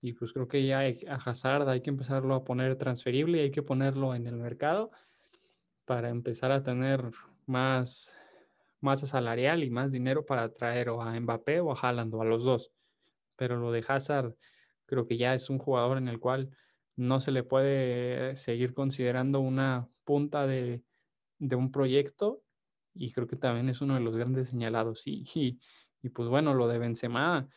[0.00, 3.50] Y pues creo que ya a Hazard hay que empezarlo a poner transferible y hay
[3.50, 4.90] que ponerlo en el mercado
[5.86, 7.10] para empezar a tener
[7.46, 8.14] más
[8.80, 12.26] masa salarial y más dinero para traer o a Mbappé o a Haaland o a
[12.26, 12.70] los dos.
[13.36, 14.36] Pero lo de Hazard
[14.84, 16.50] creo que ya es un jugador en el cual
[16.96, 20.84] no se le puede seguir considerando una punta de,
[21.48, 22.42] de un proyecto
[22.94, 25.06] y creo que también es uno de los grandes señalados.
[25.06, 25.60] Y, y,
[26.02, 27.48] y, pues bueno, lo de Benzema,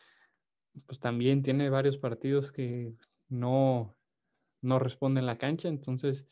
[0.86, 2.94] pues también tiene varios partidos que
[3.28, 3.96] no,
[4.60, 6.26] no responden la cancha, entonces,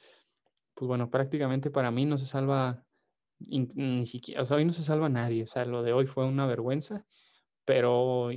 [0.74, 2.84] pues bueno, prácticamente para mí no se salva
[3.38, 6.26] ni siquiera, o sea, hoy no se salva nadie, o sea, lo de hoy fue
[6.26, 7.06] una vergüenza,
[7.64, 8.30] pero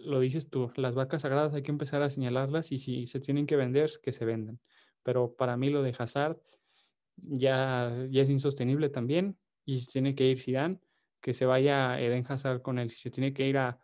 [0.00, 3.46] lo dices tú, las vacas sagradas hay que empezar a señalarlas y si se tienen
[3.46, 4.60] que vender, que se vendan.
[5.02, 6.38] Pero para mí lo de Hazard
[7.22, 10.80] ya, ya es insostenible también y si tiene que ir Zidane,
[11.20, 13.78] que se vaya Eden Hazard con él, si se tiene que ir a,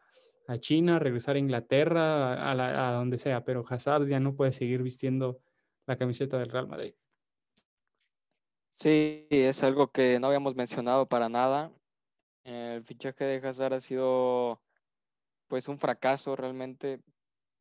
[0.49, 4.53] a China, regresar a Inglaterra, a, a, a donde sea, pero Hazard ya no puede
[4.53, 5.41] seguir vistiendo
[5.87, 6.95] la camiseta del Real Madrid.
[8.75, 11.73] Sí, es algo que no habíamos mencionado para nada.
[12.45, 14.63] El fichaje de Hazard ha sido
[15.49, 17.01] pues un fracaso realmente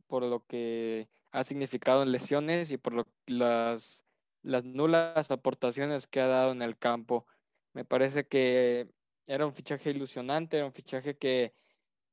[0.07, 4.04] por lo que ha significado en lesiones y por lo, las,
[4.45, 7.25] las nulas aportaciones que ha dado en el campo.
[7.73, 8.89] Me parece que
[9.27, 11.53] era un fichaje ilusionante, era un fichaje que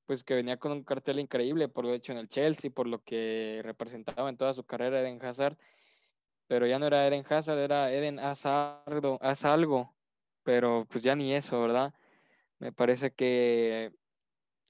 [0.07, 3.03] pues que venía con un cartel increíble por lo hecho en el Chelsea, por lo
[3.05, 5.57] que representaba en toda su carrera Eden Hazard
[6.53, 9.95] pero ya no era Eden Hazard, era Eden Hazard, haz algo,
[10.43, 11.95] pero pues ya ni eso, ¿verdad?
[12.59, 13.93] Me parece que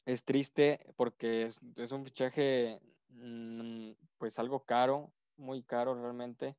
[0.05, 6.57] es triste porque es, es un fichaje mmm, pues algo caro, muy caro realmente,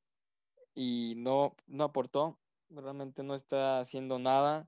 [0.73, 4.67] y no, no aportó, realmente no está haciendo nada.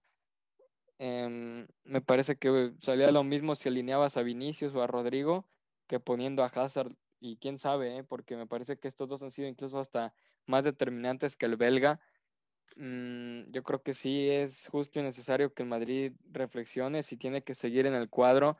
[0.99, 5.45] Eh, me parece que salía lo mismo si alineabas a Vinicius o a Rodrigo
[5.87, 8.03] que poniendo a Hazard y quién sabe, ¿eh?
[8.03, 10.13] porque me parece que estos dos han sido incluso hasta
[10.45, 11.99] más determinantes que el belga.
[12.75, 17.55] Mm, yo creo que sí es justo y necesario que Madrid reflexione si tiene que
[17.55, 18.57] seguir en el cuadro.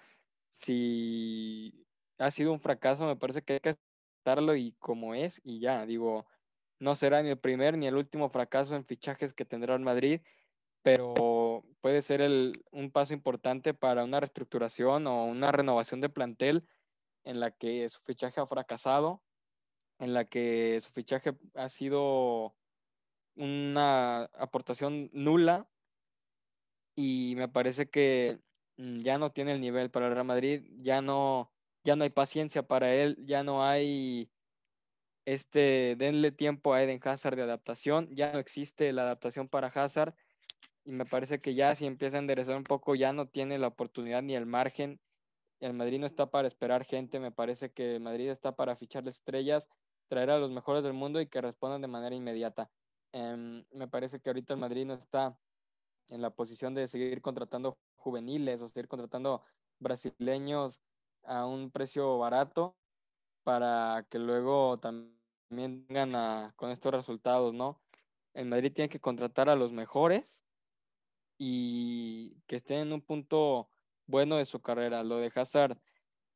[0.50, 1.86] Si
[2.18, 5.86] ha sido un fracaso, me parece que hay que aceptarlo y como es y ya,
[5.86, 6.26] digo,
[6.86, 10.22] no será ni el primer ni el último fracaso en fichajes que tendrá el Madrid,
[10.84, 16.68] pero puede ser el, un paso importante para una reestructuración o una renovación de plantel
[17.24, 19.24] en la que su fichaje ha fracasado,
[19.98, 22.56] en la que su fichaje ha sido
[23.36, 25.68] una aportación nula
[26.96, 28.38] y me parece que
[28.78, 31.52] mm, ya no tiene el nivel para el Real Madrid, ya no,
[31.84, 34.30] ya no hay paciencia para él, ya no hay
[35.26, 40.16] este, denle tiempo a Eden Hazard de adaptación, ya no existe la adaptación para Hazard
[40.84, 43.68] y me parece que ya si empieza a enderezar un poco ya no tiene la
[43.68, 45.00] oportunidad ni el margen
[45.60, 49.70] el Madrid no está para esperar gente, me parece que Madrid está para fichar estrellas,
[50.08, 52.70] traer a los mejores del mundo y que respondan de manera inmediata.
[53.14, 55.38] Um, me parece que ahorita el Madrid no está
[56.10, 59.44] en la posición de seguir contratando juveniles o seguir contratando
[59.80, 60.82] brasileños
[61.24, 62.76] a un precio barato.
[63.46, 65.16] Para que luego también
[65.88, 67.80] vengan con estos resultados, ¿no?
[68.34, 70.44] El Madrid tiene que contratar a los mejores
[71.38, 73.70] y que estén en un punto
[74.08, 75.04] bueno de su carrera.
[75.04, 75.78] Lo de Hazard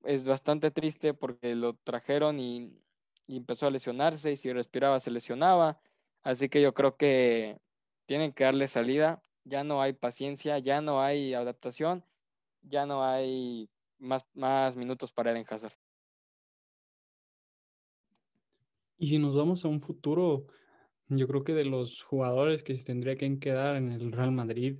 [0.04, 2.80] es bastante triste porque lo trajeron y,
[3.26, 5.82] y empezó a lesionarse y si respiraba se lesionaba.
[6.22, 7.60] Así que yo creo que
[8.06, 9.24] tienen que darle salida.
[9.46, 12.06] Ya no hay paciencia, ya no hay adaptación,
[12.62, 15.79] ya no hay más, más minutos para Eden Hazard.
[19.00, 20.46] Y si nos vamos a un futuro,
[21.08, 24.80] yo creo que de los jugadores que se tendría que quedar en el Real Madrid,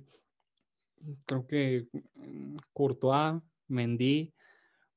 [1.26, 4.34] creo que mm, Courtois, Mendy,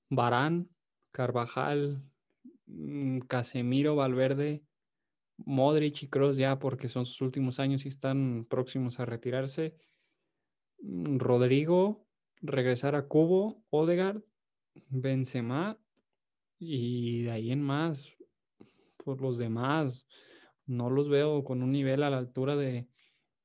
[0.09, 0.69] Barán,
[1.11, 2.03] Carvajal,
[2.65, 4.65] mm, Casemiro, Valverde,
[5.38, 9.78] Modric y Kroos ya porque son sus últimos años y están próximos a retirarse.
[10.80, 12.05] Mm, Rodrigo,
[12.41, 14.21] regresar a Cubo, Odegaard,
[14.89, 15.80] Benzema
[16.59, 18.17] y de ahí en más,
[19.03, 20.07] por los demás,
[20.65, 22.87] no los veo con un nivel a la altura de,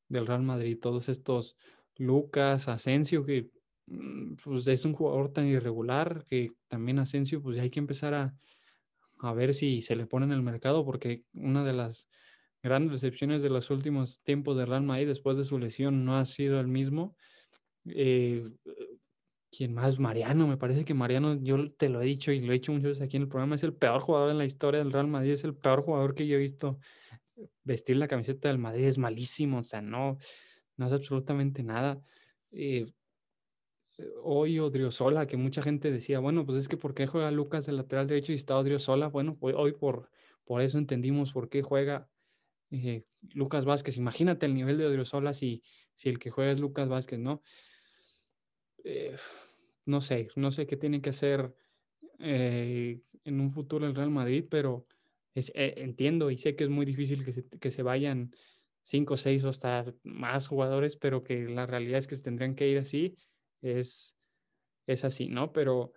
[0.08, 0.78] del Real Madrid.
[0.80, 1.56] Todos estos
[1.96, 3.50] Lucas, Asensio, que
[3.86, 8.34] mm, pues es un jugador tan irregular que también Asensio, pues hay que empezar a,
[9.20, 12.08] a ver si se le pone en el mercado, porque una de las
[12.62, 16.24] grandes decepciones de los últimos tiempos de Real Madrid después de su lesión no ha
[16.24, 17.16] sido el mismo.
[17.86, 18.44] Eh,
[19.50, 19.98] ¿Quién más?
[19.98, 22.90] Mariano, me parece que Mariano, yo te lo he dicho y lo he dicho muchas
[22.90, 25.32] veces aquí en el programa, es el peor jugador en la historia del Real Madrid,
[25.32, 26.78] es el peor jugador que yo he visto
[27.64, 30.18] vestir la camiseta del Madrid, es malísimo, o sea, no,
[30.76, 32.02] no hace absolutamente nada.
[32.50, 32.92] Eh,
[34.22, 37.72] hoy Odriozola, que mucha gente decía, bueno, pues es que ¿por qué juega Lucas de
[37.72, 39.08] lateral derecho y está Odriozola?
[39.08, 40.10] Bueno, pues hoy por,
[40.44, 42.08] por eso entendimos por qué juega
[42.70, 43.02] eh,
[43.34, 43.96] Lucas Vázquez.
[43.96, 45.62] Imagínate el nivel de Odriozola si,
[45.94, 47.42] si el que juega es Lucas Vázquez, ¿no?
[48.84, 49.16] Eh,
[49.86, 51.54] no sé, no sé qué tiene que hacer
[52.18, 54.86] eh, en un futuro el Real Madrid, pero
[55.54, 57.24] entiendo y sé que es muy difícil
[57.60, 58.34] que se, vayan
[58.82, 62.78] cinco, seis o hasta más jugadores, pero que la realidad es que tendrían que ir
[62.78, 63.16] así
[63.62, 64.18] es,
[64.86, 65.52] es así, ¿no?
[65.52, 65.92] Pero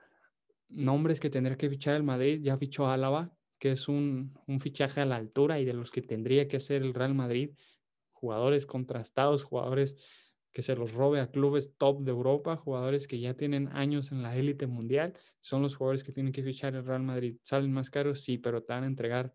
[0.70, 5.02] nombres que tendría que fichar el Madrid, ya fichó Álava, que es un, un fichaje
[5.02, 7.52] a la altura y de los que tendría que hacer el Real Madrid,
[8.12, 13.36] jugadores contrastados, jugadores que se los robe a clubes top de Europa, jugadores que ya
[13.36, 17.04] tienen años en la élite mundial, son los jugadores que tienen que fichar el Real
[17.04, 17.38] Madrid.
[17.44, 18.22] ¿Salen más caros?
[18.22, 19.34] Sí, pero te van a entregar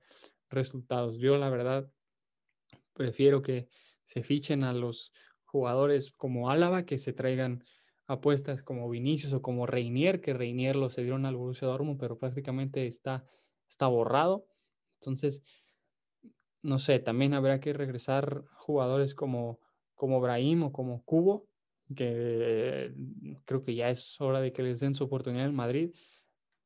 [0.50, 1.16] resultados.
[1.18, 1.90] Yo la verdad
[2.92, 3.68] prefiero que
[4.04, 5.12] se fichen a los
[5.44, 7.64] jugadores como Álava, que se traigan
[8.06, 12.18] apuestas como Vinicius o como Reinier, que Reinier lo se dieron al Borussia Dortmund, pero
[12.18, 13.24] prácticamente está,
[13.68, 14.46] está borrado.
[15.00, 15.42] Entonces,
[16.62, 19.60] no sé, también habrá que regresar jugadores como,
[19.96, 21.48] como Brahim o como Cubo,
[21.94, 22.94] que
[23.44, 25.94] creo que ya es hora de que les den su oportunidad en Madrid.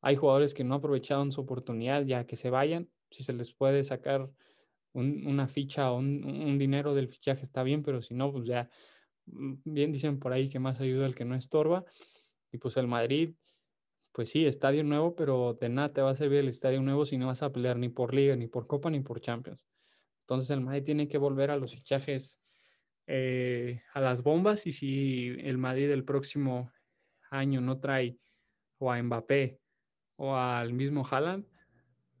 [0.01, 2.89] Hay jugadores que no aprovecharon su oportunidad ya que se vayan.
[3.09, 4.29] Si se les puede sacar
[4.93, 8.69] una ficha o un, un dinero del fichaje está bien, pero si no, pues ya
[9.25, 11.85] Mm, bien dicen por ahí que más ayuda el que no estorba.
[12.51, 13.35] Y pues el Madrid,
[14.11, 17.17] pues sí, estadio nuevo, pero de nada te va a servir el estadio nuevo si
[17.17, 19.65] no vas a pelear ni por Liga, ni por Copa, ni por Champions.
[20.21, 22.40] Entonces el Madrid tiene que volver a los fichajes,
[23.07, 24.67] eh, a las bombas.
[24.67, 26.71] Y si el Madrid el próximo
[27.29, 28.17] año no trae
[28.77, 29.59] o a Mbappé
[30.15, 31.45] o al mismo Haaland,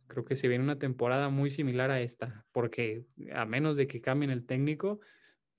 [0.07, 4.01] creo que se viene una temporada muy similar a esta, porque a menos de que
[4.01, 4.99] cambien el técnico,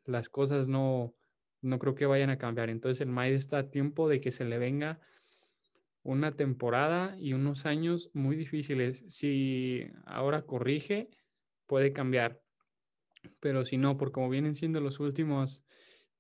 [0.05, 1.15] las cosas no,
[1.63, 2.69] no creo que vayan a cambiar.
[2.69, 5.01] Entonces el Madrid está a tiempo de que se le venga
[6.03, 9.05] una temporada y unos años muy difíciles.
[9.09, 11.09] Si ahora corrige,
[11.67, 12.42] puede cambiar.
[13.41, 15.65] Pero si no, por como vienen siendo los últimos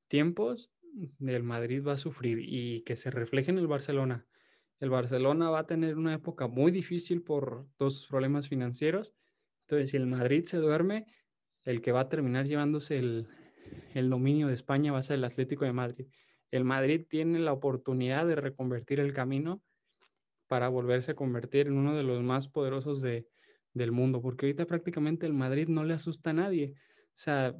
[0.08, 0.70] tiempos,
[1.20, 4.26] el Madrid va a sufrir y que se refleje en el Barcelona.
[4.80, 9.14] El Barcelona va a tener una época muy difícil por dos problemas financieros.
[9.62, 11.06] Entonces, si el Madrid se duerme,
[11.64, 13.28] el que va a terminar llevándose el,
[13.94, 16.06] el dominio de España va a ser el Atlético de Madrid.
[16.50, 19.62] El Madrid tiene la oportunidad de reconvertir el camino
[20.48, 23.26] para volverse a convertir en uno de los más poderosos de,
[23.72, 26.74] del mundo, porque ahorita prácticamente el Madrid no le asusta a nadie.
[27.14, 27.54] O sea,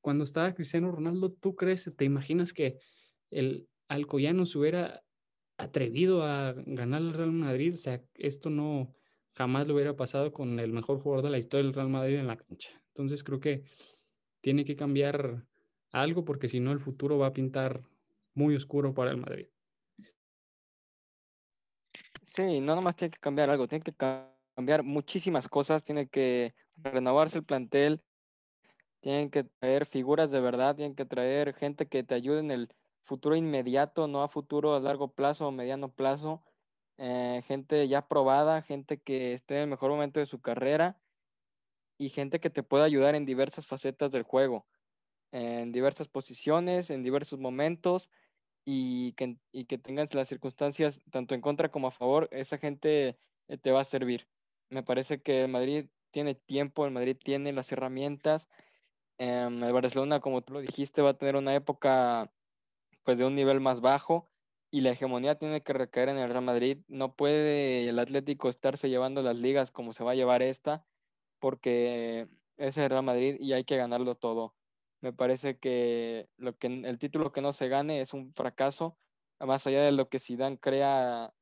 [0.00, 2.78] cuando estaba Cristiano Ronaldo, ¿tú crees, te imaginas que
[3.30, 5.02] el Alcoyano se hubiera
[5.56, 7.74] atrevido a ganar el Real Madrid?
[7.74, 8.92] O sea, esto no
[9.34, 12.26] jamás lo hubiera pasado con el mejor jugador de la historia del Real Madrid en
[12.26, 12.70] la cancha.
[12.88, 13.64] Entonces creo que
[14.40, 15.46] tiene que cambiar
[15.92, 17.82] algo porque si no el futuro va a pintar
[18.34, 19.46] muy oscuro para el Madrid.
[22.22, 27.38] Sí, no nomás tiene que cambiar algo, tiene que cambiar muchísimas cosas, tiene que renovarse
[27.38, 28.02] el plantel,
[29.06, 32.74] tienen que traer figuras de verdad, tienen que traer gente que te ayude en el
[33.04, 36.42] futuro inmediato, no a futuro a largo plazo o mediano plazo.
[36.98, 41.00] eh, gente ya probada, gente que esté en el mejor momento de su carrera
[41.98, 44.66] y gente que te pueda ayudar en diversas facetas del juego,
[45.32, 48.10] en diversas posiciones, en diversos momentos
[48.64, 53.18] y que, y que tengas las circunstancias tanto en contra como a favor, esa gente
[53.48, 54.28] eh, te va a servir.
[54.70, 58.48] Me parece que el Madrid tiene tiempo, el Madrid tiene las herramientas.
[59.18, 62.30] Em, el Barcelona, como tú lo dijiste, va a tener una época
[63.02, 64.28] pues de un nivel más bajo
[64.70, 66.78] y la hegemonía tiene que recaer en el Real Madrid.
[66.88, 70.84] No puede el Atlético estarse llevando las ligas como se va a llevar esta,
[71.38, 74.54] porque es el Real Madrid y hay que ganarlo todo.
[75.00, 78.98] Me parece que, lo que el título que no se gane es un fracaso,
[79.40, 81.32] más allá de lo que Zidane crea,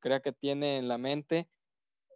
[0.00, 1.48] crea que tiene en la mente,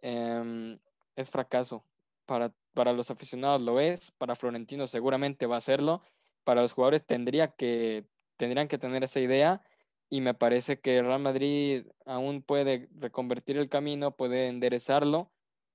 [0.01, 0.79] em,
[1.15, 1.83] es fracaso.
[2.25, 6.03] Para, para los aficionados lo es, para Florentino seguramente va a serlo,
[6.43, 8.05] para los jugadores tendría que,
[8.35, 9.63] tendrían que tener esa idea
[10.11, 15.31] y me parece que Real Madrid aún puede reconvertir el camino, puede enderezarlo,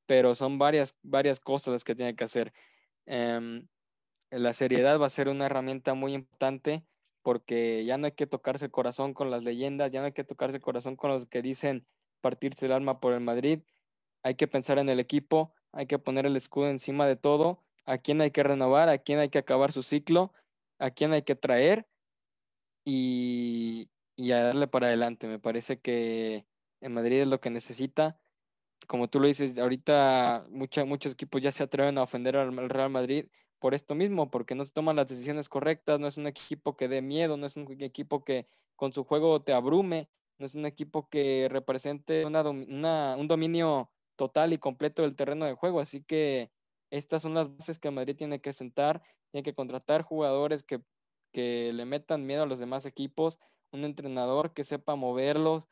[0.06, 2.52] pero son varias, varias cosas las que tiene que hacer.
[3.06, 3.66] Em,
[4.30, 6.84] la seriedad va a ser una herramienta muy importante
[7.22, 10.22] porque ya no hay que tocarse el corazón con las leyendas, ya no hay que
[10.22, 11.84] tocarse el corazón con los que dicen
[12.20, 13.62] partirse el alma por el Madrid,
[14.22, 17.98] hay que pensar en el equipo, hay que poner el escudo encima de todo, a
[17.98, 20.32] quién hay que renovar, a quién hay que acabar su ciclo,
[20.78, 21.86] a quién hay que traer
[22.84, 25.26] y, y a darle para adelante.
[25.26, 26.46] Me parece que
[26.80, 28.18] en Madrid es lo que necesita.
[28.86, 33.26] Como tú lo dices, ahorita muchos equipos ya se atreven a ofender al Real Madrid
[33.58, 36.88] por esto mismo, porque no se toman las decisiones correctas, no es un equipo que
[36.88, 40.08] dé miedo, no es un equipo que con su juego te abrume,
[40.38, 42.42] no es un equipo que represente una,
[43.16, 45.80] un dominio total y completo del terreno de juego.
[45.80, 46.50] Así que
[46.90, 50.82] estas son las bases que Madrid tiene que sentar, tiene que contratar jugadores que,
[51.32, 53.38] que le metan miedo a los demás equipos,
[53.72, 55.66] un entrenador que sepa moverlos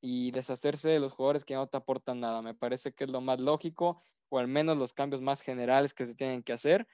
[0.00, 2.42] y deshacerse de los jugadores que no te aportan nada.
[2.42, 6.06] Me parece que es lo más lógico, o al menos los cambios más generales que
[6.06, 6.86] se tienen que hacer.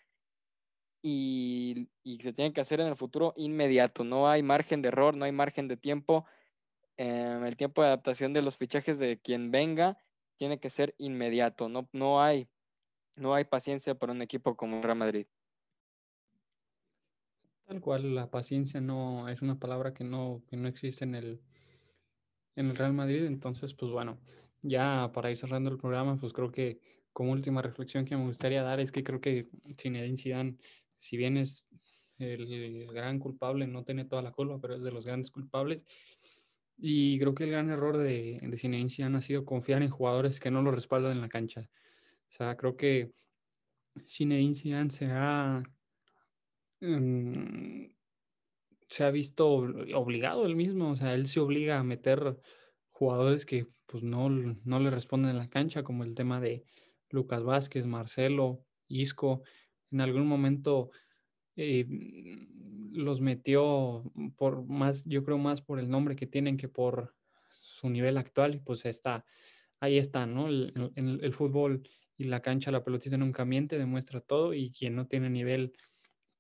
[1.03, 4.05] Y, y se tienen que hacer en el futuro inmediato.
[4.05, 6.27] No hay margen de error, no hay margen de tiempo.
[6.99, 9.97] Em, el tiempo de adaptación de los fichajes de quien venga
[10.41, 11.69] tiene que ser inmediato.
[11.69, 12.49] No, no, hay,
[13.17, 15.27] no hay paciencia para un equipo como Real Madrid.
[17.67, 21.43] Tal cual, la paciencia no es una palabra que no, que no existe en el,
[22.57, 23.27] en el Real Madrid.
[23.27, 24.19] Entonces, pues bueno,
[24.63, 26.81] ya para ir cerrando el programa, pues creo que
[27.13, 29.47] como última reflexión que me gustaría dar es que creo que
[29.79, 30.57] Zinedine Zidane,
[30.97, 31.69] si bien es
[32.17, 35.85] el, gran culpable, no tiene toda la culpa, pero es de los grandes culpables.
[36.83, 40.51] Y creo que el gran error de, de Zinedine ha sido confiar en jugadores que
[40.51, 41.63] no lo respaldan en la cancha.
[41.63, 43.13] O sea, creo que
[44.07, 45.63] Zinedine Zidane se ha
[46.81, 47.93] Mm,
[48.89, 52.39] se ha visto obligado él mismo, o sea, él se obliga a meter
[52.91, 56.65] jugadores que pues no, no le responden en la cancha, como el tema de
[57.11, 59.43] Lucas Vázquez, Marcelo, Isco,
[59.91, 60.91] en algún momento
[61.57, 61.87] eh,
[62.93, 64.05] los metió
[64.37, 67.15] por más, yo creo más por el nombre que tienen que por
[67.51, 69.25] su nivel actual, y pues está,
[69.81, 70.49] ahí está, ¿no?
[70.49, 75.07] El, el, fútbol y la cancha, la pelotita nunca miente, demuestra todo, y quien no
[75.07, 75.73] tiene nivel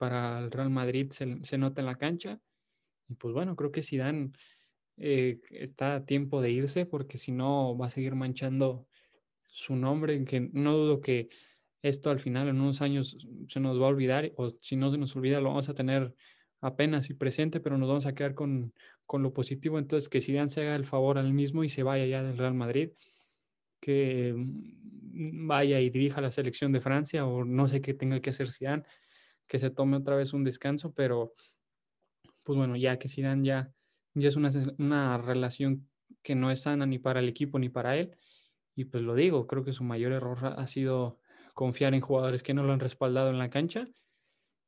[0.00, 2.40] para el Real Madrid se, nota en la cancha.
[3.06, 4.32] Y pues bueno, creo que Zidane
[4.96, 8.86] eh, está a tiempo de irse porque si no va a seguir manchando
[9.46, 11.28] su nombre, que no dudo que
[11.82, 13.16] esto al final en unos años
[13.48, 16.14] se nos va a olvidar o si no se nos olvida lo vamos a tener
[16.60, 18.74] apenas y presente, pero nos vamos a quedar con,
[19.06, 19.78] con lo positivo.
[19.78, 22.54] Entonces que Zidane se haga el favor al mismo y se vaya ya del Real
[22.54, 22.90] Madrid,
[23.80, 28.30] que mm, vaya y dirija la selección de Francia o no sé qué tenga que
[28.30, 28.84] hacer Zidane
[29.46, 31.34] que se tome otra vez un descanso, pero
[32.44, 33.72] pues bueno, ya que Zidane ya,
[34.14, 35.88] ya es una, una relación
[36.22, 38.16] que no es sana ni para el equipo ni para él,
[38.76, 41.19] y pues lo digo, creo que su mayor error ha sido
[41.60, 43.86] confiar en jugadores que no lo han respaldado en la cancha,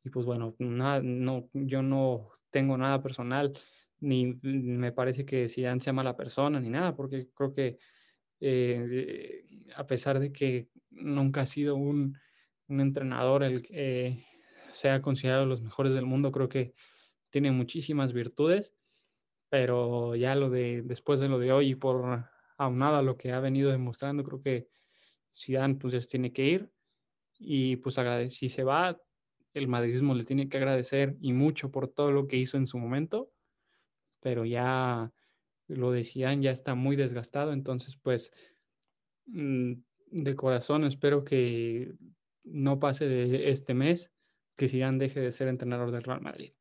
[0.05, 3.55] y pues bueno, nada, no, yo no tengo nada personal,
[3.99, 7.79] ni me parece que Zidane sea mala persona, ni nada, porque creo que
[8.41, 9.43] eh,
[9.75, 12.19] a pesar de que nunca ha sido un,
[12.69, 14.19] un entrenador el, eh,
[14.71, 16.75] sea considerado los mejores del mundo, creo que
[17.31, 18.75] tiene muchísimas virtudes,
[19.49, 22.27] pero ya lo de después de lo de hoy y por
[22.59, 24.69] aunado a lo que ha venido demostrando, creo que
[25.35, 26.72] Zidane pues tiene que ir
[27.45, 27.97] y pues
[28.29, 28.99] si se va,
[29.55, 32.79] el madridismo le tiene que agradecer y mucho por todo lo que hizo en su
[32.79, 33.31] momento,
[34.21, 35.13] pero ya
[35.69, 38.33] lo decían, ya está muy desgastado, entonces pues
[39.27, 39.75] mm,
[40.07, 41.93] de corazón espero que
[42.45, 44.13] no pase de este mes
[44.57, 46.53] que Zidane deje de ser entrenador del Real Madrid.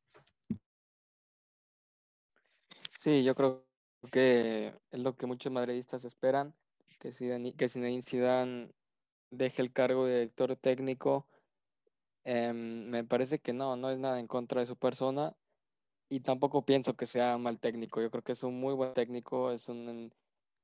[2.98, 3.66] Sí, yo creo
[4.10, 6.54] que es lo que muchos madridistas esperan,
[6.98, 8.72] que Zidane, que Zidane
[9.32, 11.26] deje el cargo de director técnico.
[12.24, 15.34] Em, me parece que no, no es nada en contra de su persona
[16.08, 18.00] y tampoco pienso que sea mal técnico.
[18.00, 20.14] Yo creo que es un muy buen técnico, es un,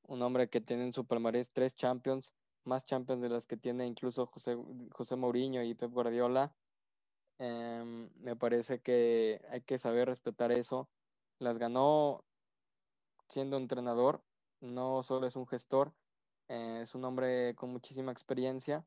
[0.07, 2.33] un hombre que tiene en su palmarés tres Champions,
[2.65, 4.57] más Champions de las que tiene incluso José,
[4.93, 6.55] José Mourinho y Pep Guardiola.
[7.39, 10.89] Em, me parece que hay que saber respetar eso.
[11.39, 12.25] Las ganó
[13.29, 14.23] siendo entrenador,
[14.61, 15.95] no solo es un gestor,
[16.49, 18.85] eh, es un hombre con muchísima experiencia.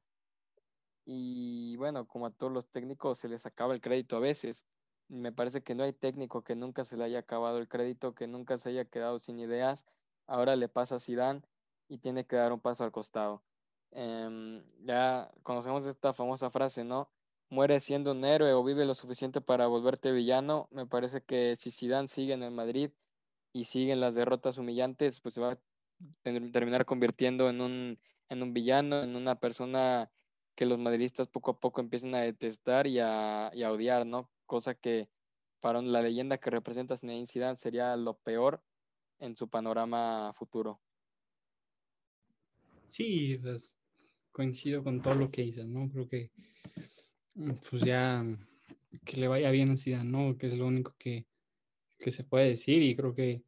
[1.06, 4.66] Y bueno, como a todos los técnicos se les acaba el crédito a veces.
[5.08, 8.28] Me parece que no hay técnico que nunca se le haya acabado el crédito, que
[8.28, 9.86] nunca se haya quedado sin ideas.
[10.28, 11.42] Ahora le pasa a Zidane
[11.90, 13.44] y tiene que dar un paso al costado.
[13.92, 17.10] Em, ya conocemos esta famosa frase, ¿no?
[17.50, 20.70] Muere siendo un héroe o vive lo suficiente para volverte villano.
[20.72, 22.92] Me parece que si Zidane sigue en el Madrid
[23.54, 25.60] y siguen las derrotas humillantes, pues va a
[26.24, 28.00] terminar convirtiendo en un,
[28.30, 30.10] en un villano, en una persona
[30.56, 34.30] que los madridistas poco a poco empiezan a detestar y a, y a odiar, ¿no?
[34.46, 35.10] Cosa que
[35.60, 38.64] para la leyenda que representa Zinedine Zidane sería lo peor
[39.20, 40.82] en su panorama futuro.
[42.88, 43.80] Sí, pues
[44.32, 45.90] coincido con todo lo que dices, ¿no?
[45.90, 46.32] Creo que
[47.36, 48.24] mm, pues ya
[49.06, 50.38] que le vaya bien a Zidane, ¿no?
[50.38, 51.26] Que es lo único que,
[52.00, 53.44] que se puede decir y creo que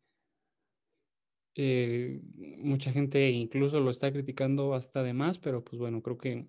[1.56, 2.20] eh,
[2.60, 6.48] mucha gente incluso lo está criticando hasta de más, pero pues bueno, creo que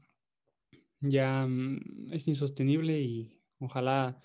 [1.00, 4.20] ya mm, es insostenible y ojalá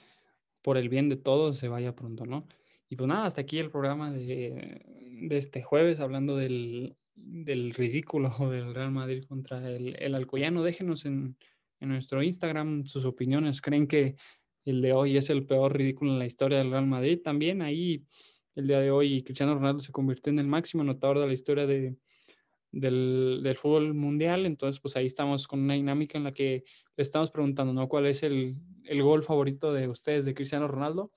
[0.62, 2.48] por el bien de todos se vaya pronto, ¿no?
[2.90, 4.82] Y pues nada, hasta aquí el programa de,
[5.22, 10.64] de este jueves hablando del, del ridículo del Real Madrid contra el, el Alcoyano.
[10.64, 11.38] Déjenos en,
[11.80, 13.62] en, nuestro Instagram sus opiniones.
[13.62, 14.16] ¿Creen que
[14.66, 17.22] el de hoy es el peor ridículo en la historia del Real Madrid?
[17.24, 18.06] También ahí
[18.60, 21.66] el día de hoy Cristiano Ronaldo se convirtió en el máximo anotador de la historia
[21.66, 21.98] de,
[22.72, 24.46] del, del, fútbol mundial.
[24.46, 26.64] Entonces, pues ahí estamos con una dinámica en la que
[26.96, 27.88] le estamos preguntando, ¿no?
[27.88, 28.56] ¿Cuál es el,
[28.86, 31.12] el gol favorito de ustedes de Cristiano Ronaldo?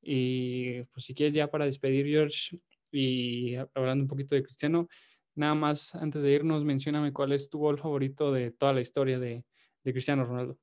[0.00, 2.60] Y pues si quieres ya para despedir, George,
[2.90, 4.88] y hablando un poquito de Cristiano,
[5.34, 9.18] nada más antes de irnos, mencióname cuál es tu gol favorito de toda la historia
[9.18, 9.44] de,
[9.84, 10.58] de Cristiano Ronaldo.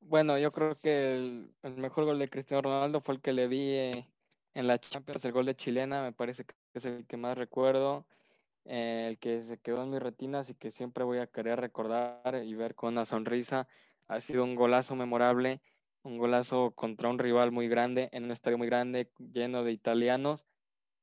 [0.00, 1.14] Bueno, yo creo que
[1.62, 4.06] el, mejor gol de Cristiano Ronaldo fue el que le vi eh,
[4.54, 8.06] en la Champions, el gol de Chilena, me parece que es el que más recuerdo,
[8.64, 12.42] eh, el que se quedó en mis retinas y que siempre voy a querer recordar
[12.44, 13.68] y ver con una sonrisa.
[14.08, 15.60] Ha sido un golazo memorable,
[16.02, 20.46] un golazo contra un rival muy grande, en un estadio muy grande, lleno de italianos,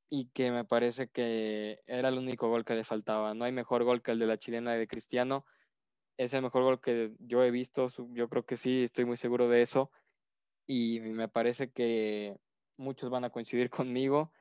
[0.08, 3.34] y que me parece que era el único gol que le faltaba.
[3.34, 5.44] No hay mejor gol que el de la chilena de Cristiano.
[6.18, 9.48] Es el mejor gol que yo he visto, yo creo que sí, estoy muy seguro
[9.48, 9.90] de eso.
[10.66, 12.36] Y me parece que
[12.76, 14.32] muchos van a coincidir conmigo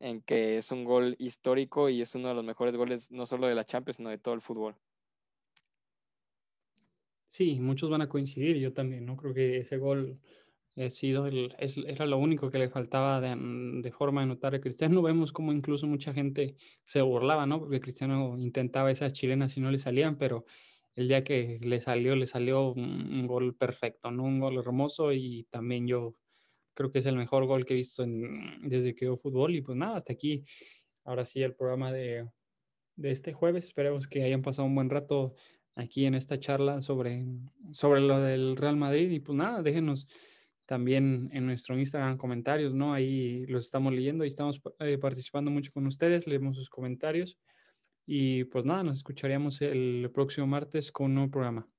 [0.00, 3.46] en que es un gol histórico y es uno de los mejores goles no solo
[3.46, 4.76] de la Champions, sino de todo el fútbol.
[7.28, 9.16] Sí, muchos van a coincidir, yo también, ¿no?
[9.16, 10.18] Creo que ese gol
[10.76, 13.36] ha sido el, es, era lo único que le faltaba de,
[13.82, 15.02] de, forma de notar a Cristiano.
[15.02, 17.58] Vemos como incluso mucha gente se burlaba, ¿no?
[17.58, 20.44] Porque Cristiano intentaba esas chilenas y no le salían, pero
[20.94, 24.24] el día que le salió, le salió un, un gol perfecto, ¿no?
[24.24, 26.14] Un gol hermoso y también yo
[26.76, 29.54] creo que es el mejor gol que he visto en, desde que veo fútbol.
[29.54, 30.44] Y pues nada, hasta aquí,
[31.04, 32.28] ahora sí, el programa de,
[32.96, 33.64] de este jueves.
[33.64, 35.34] Esperemos que hayan pasado un buen rato
[35.74, 37.26] aquí en esta charla sobre,
[37.72, 39.10] sobre lo del Real Madrid.
[39.10, 40.06] Y pues nada, déjenos
[40.66, 42.92] también en nuestro Instagram comentarios, ¿no?
[42.92, 47.38] Ahí los estamos leyendo y estamos eh, participando mucho con ustedes, leemos sus comentarios.
[48.06, 51.75] Y pues nada, nos escucharíamos el próximo martes con un nuevo programa.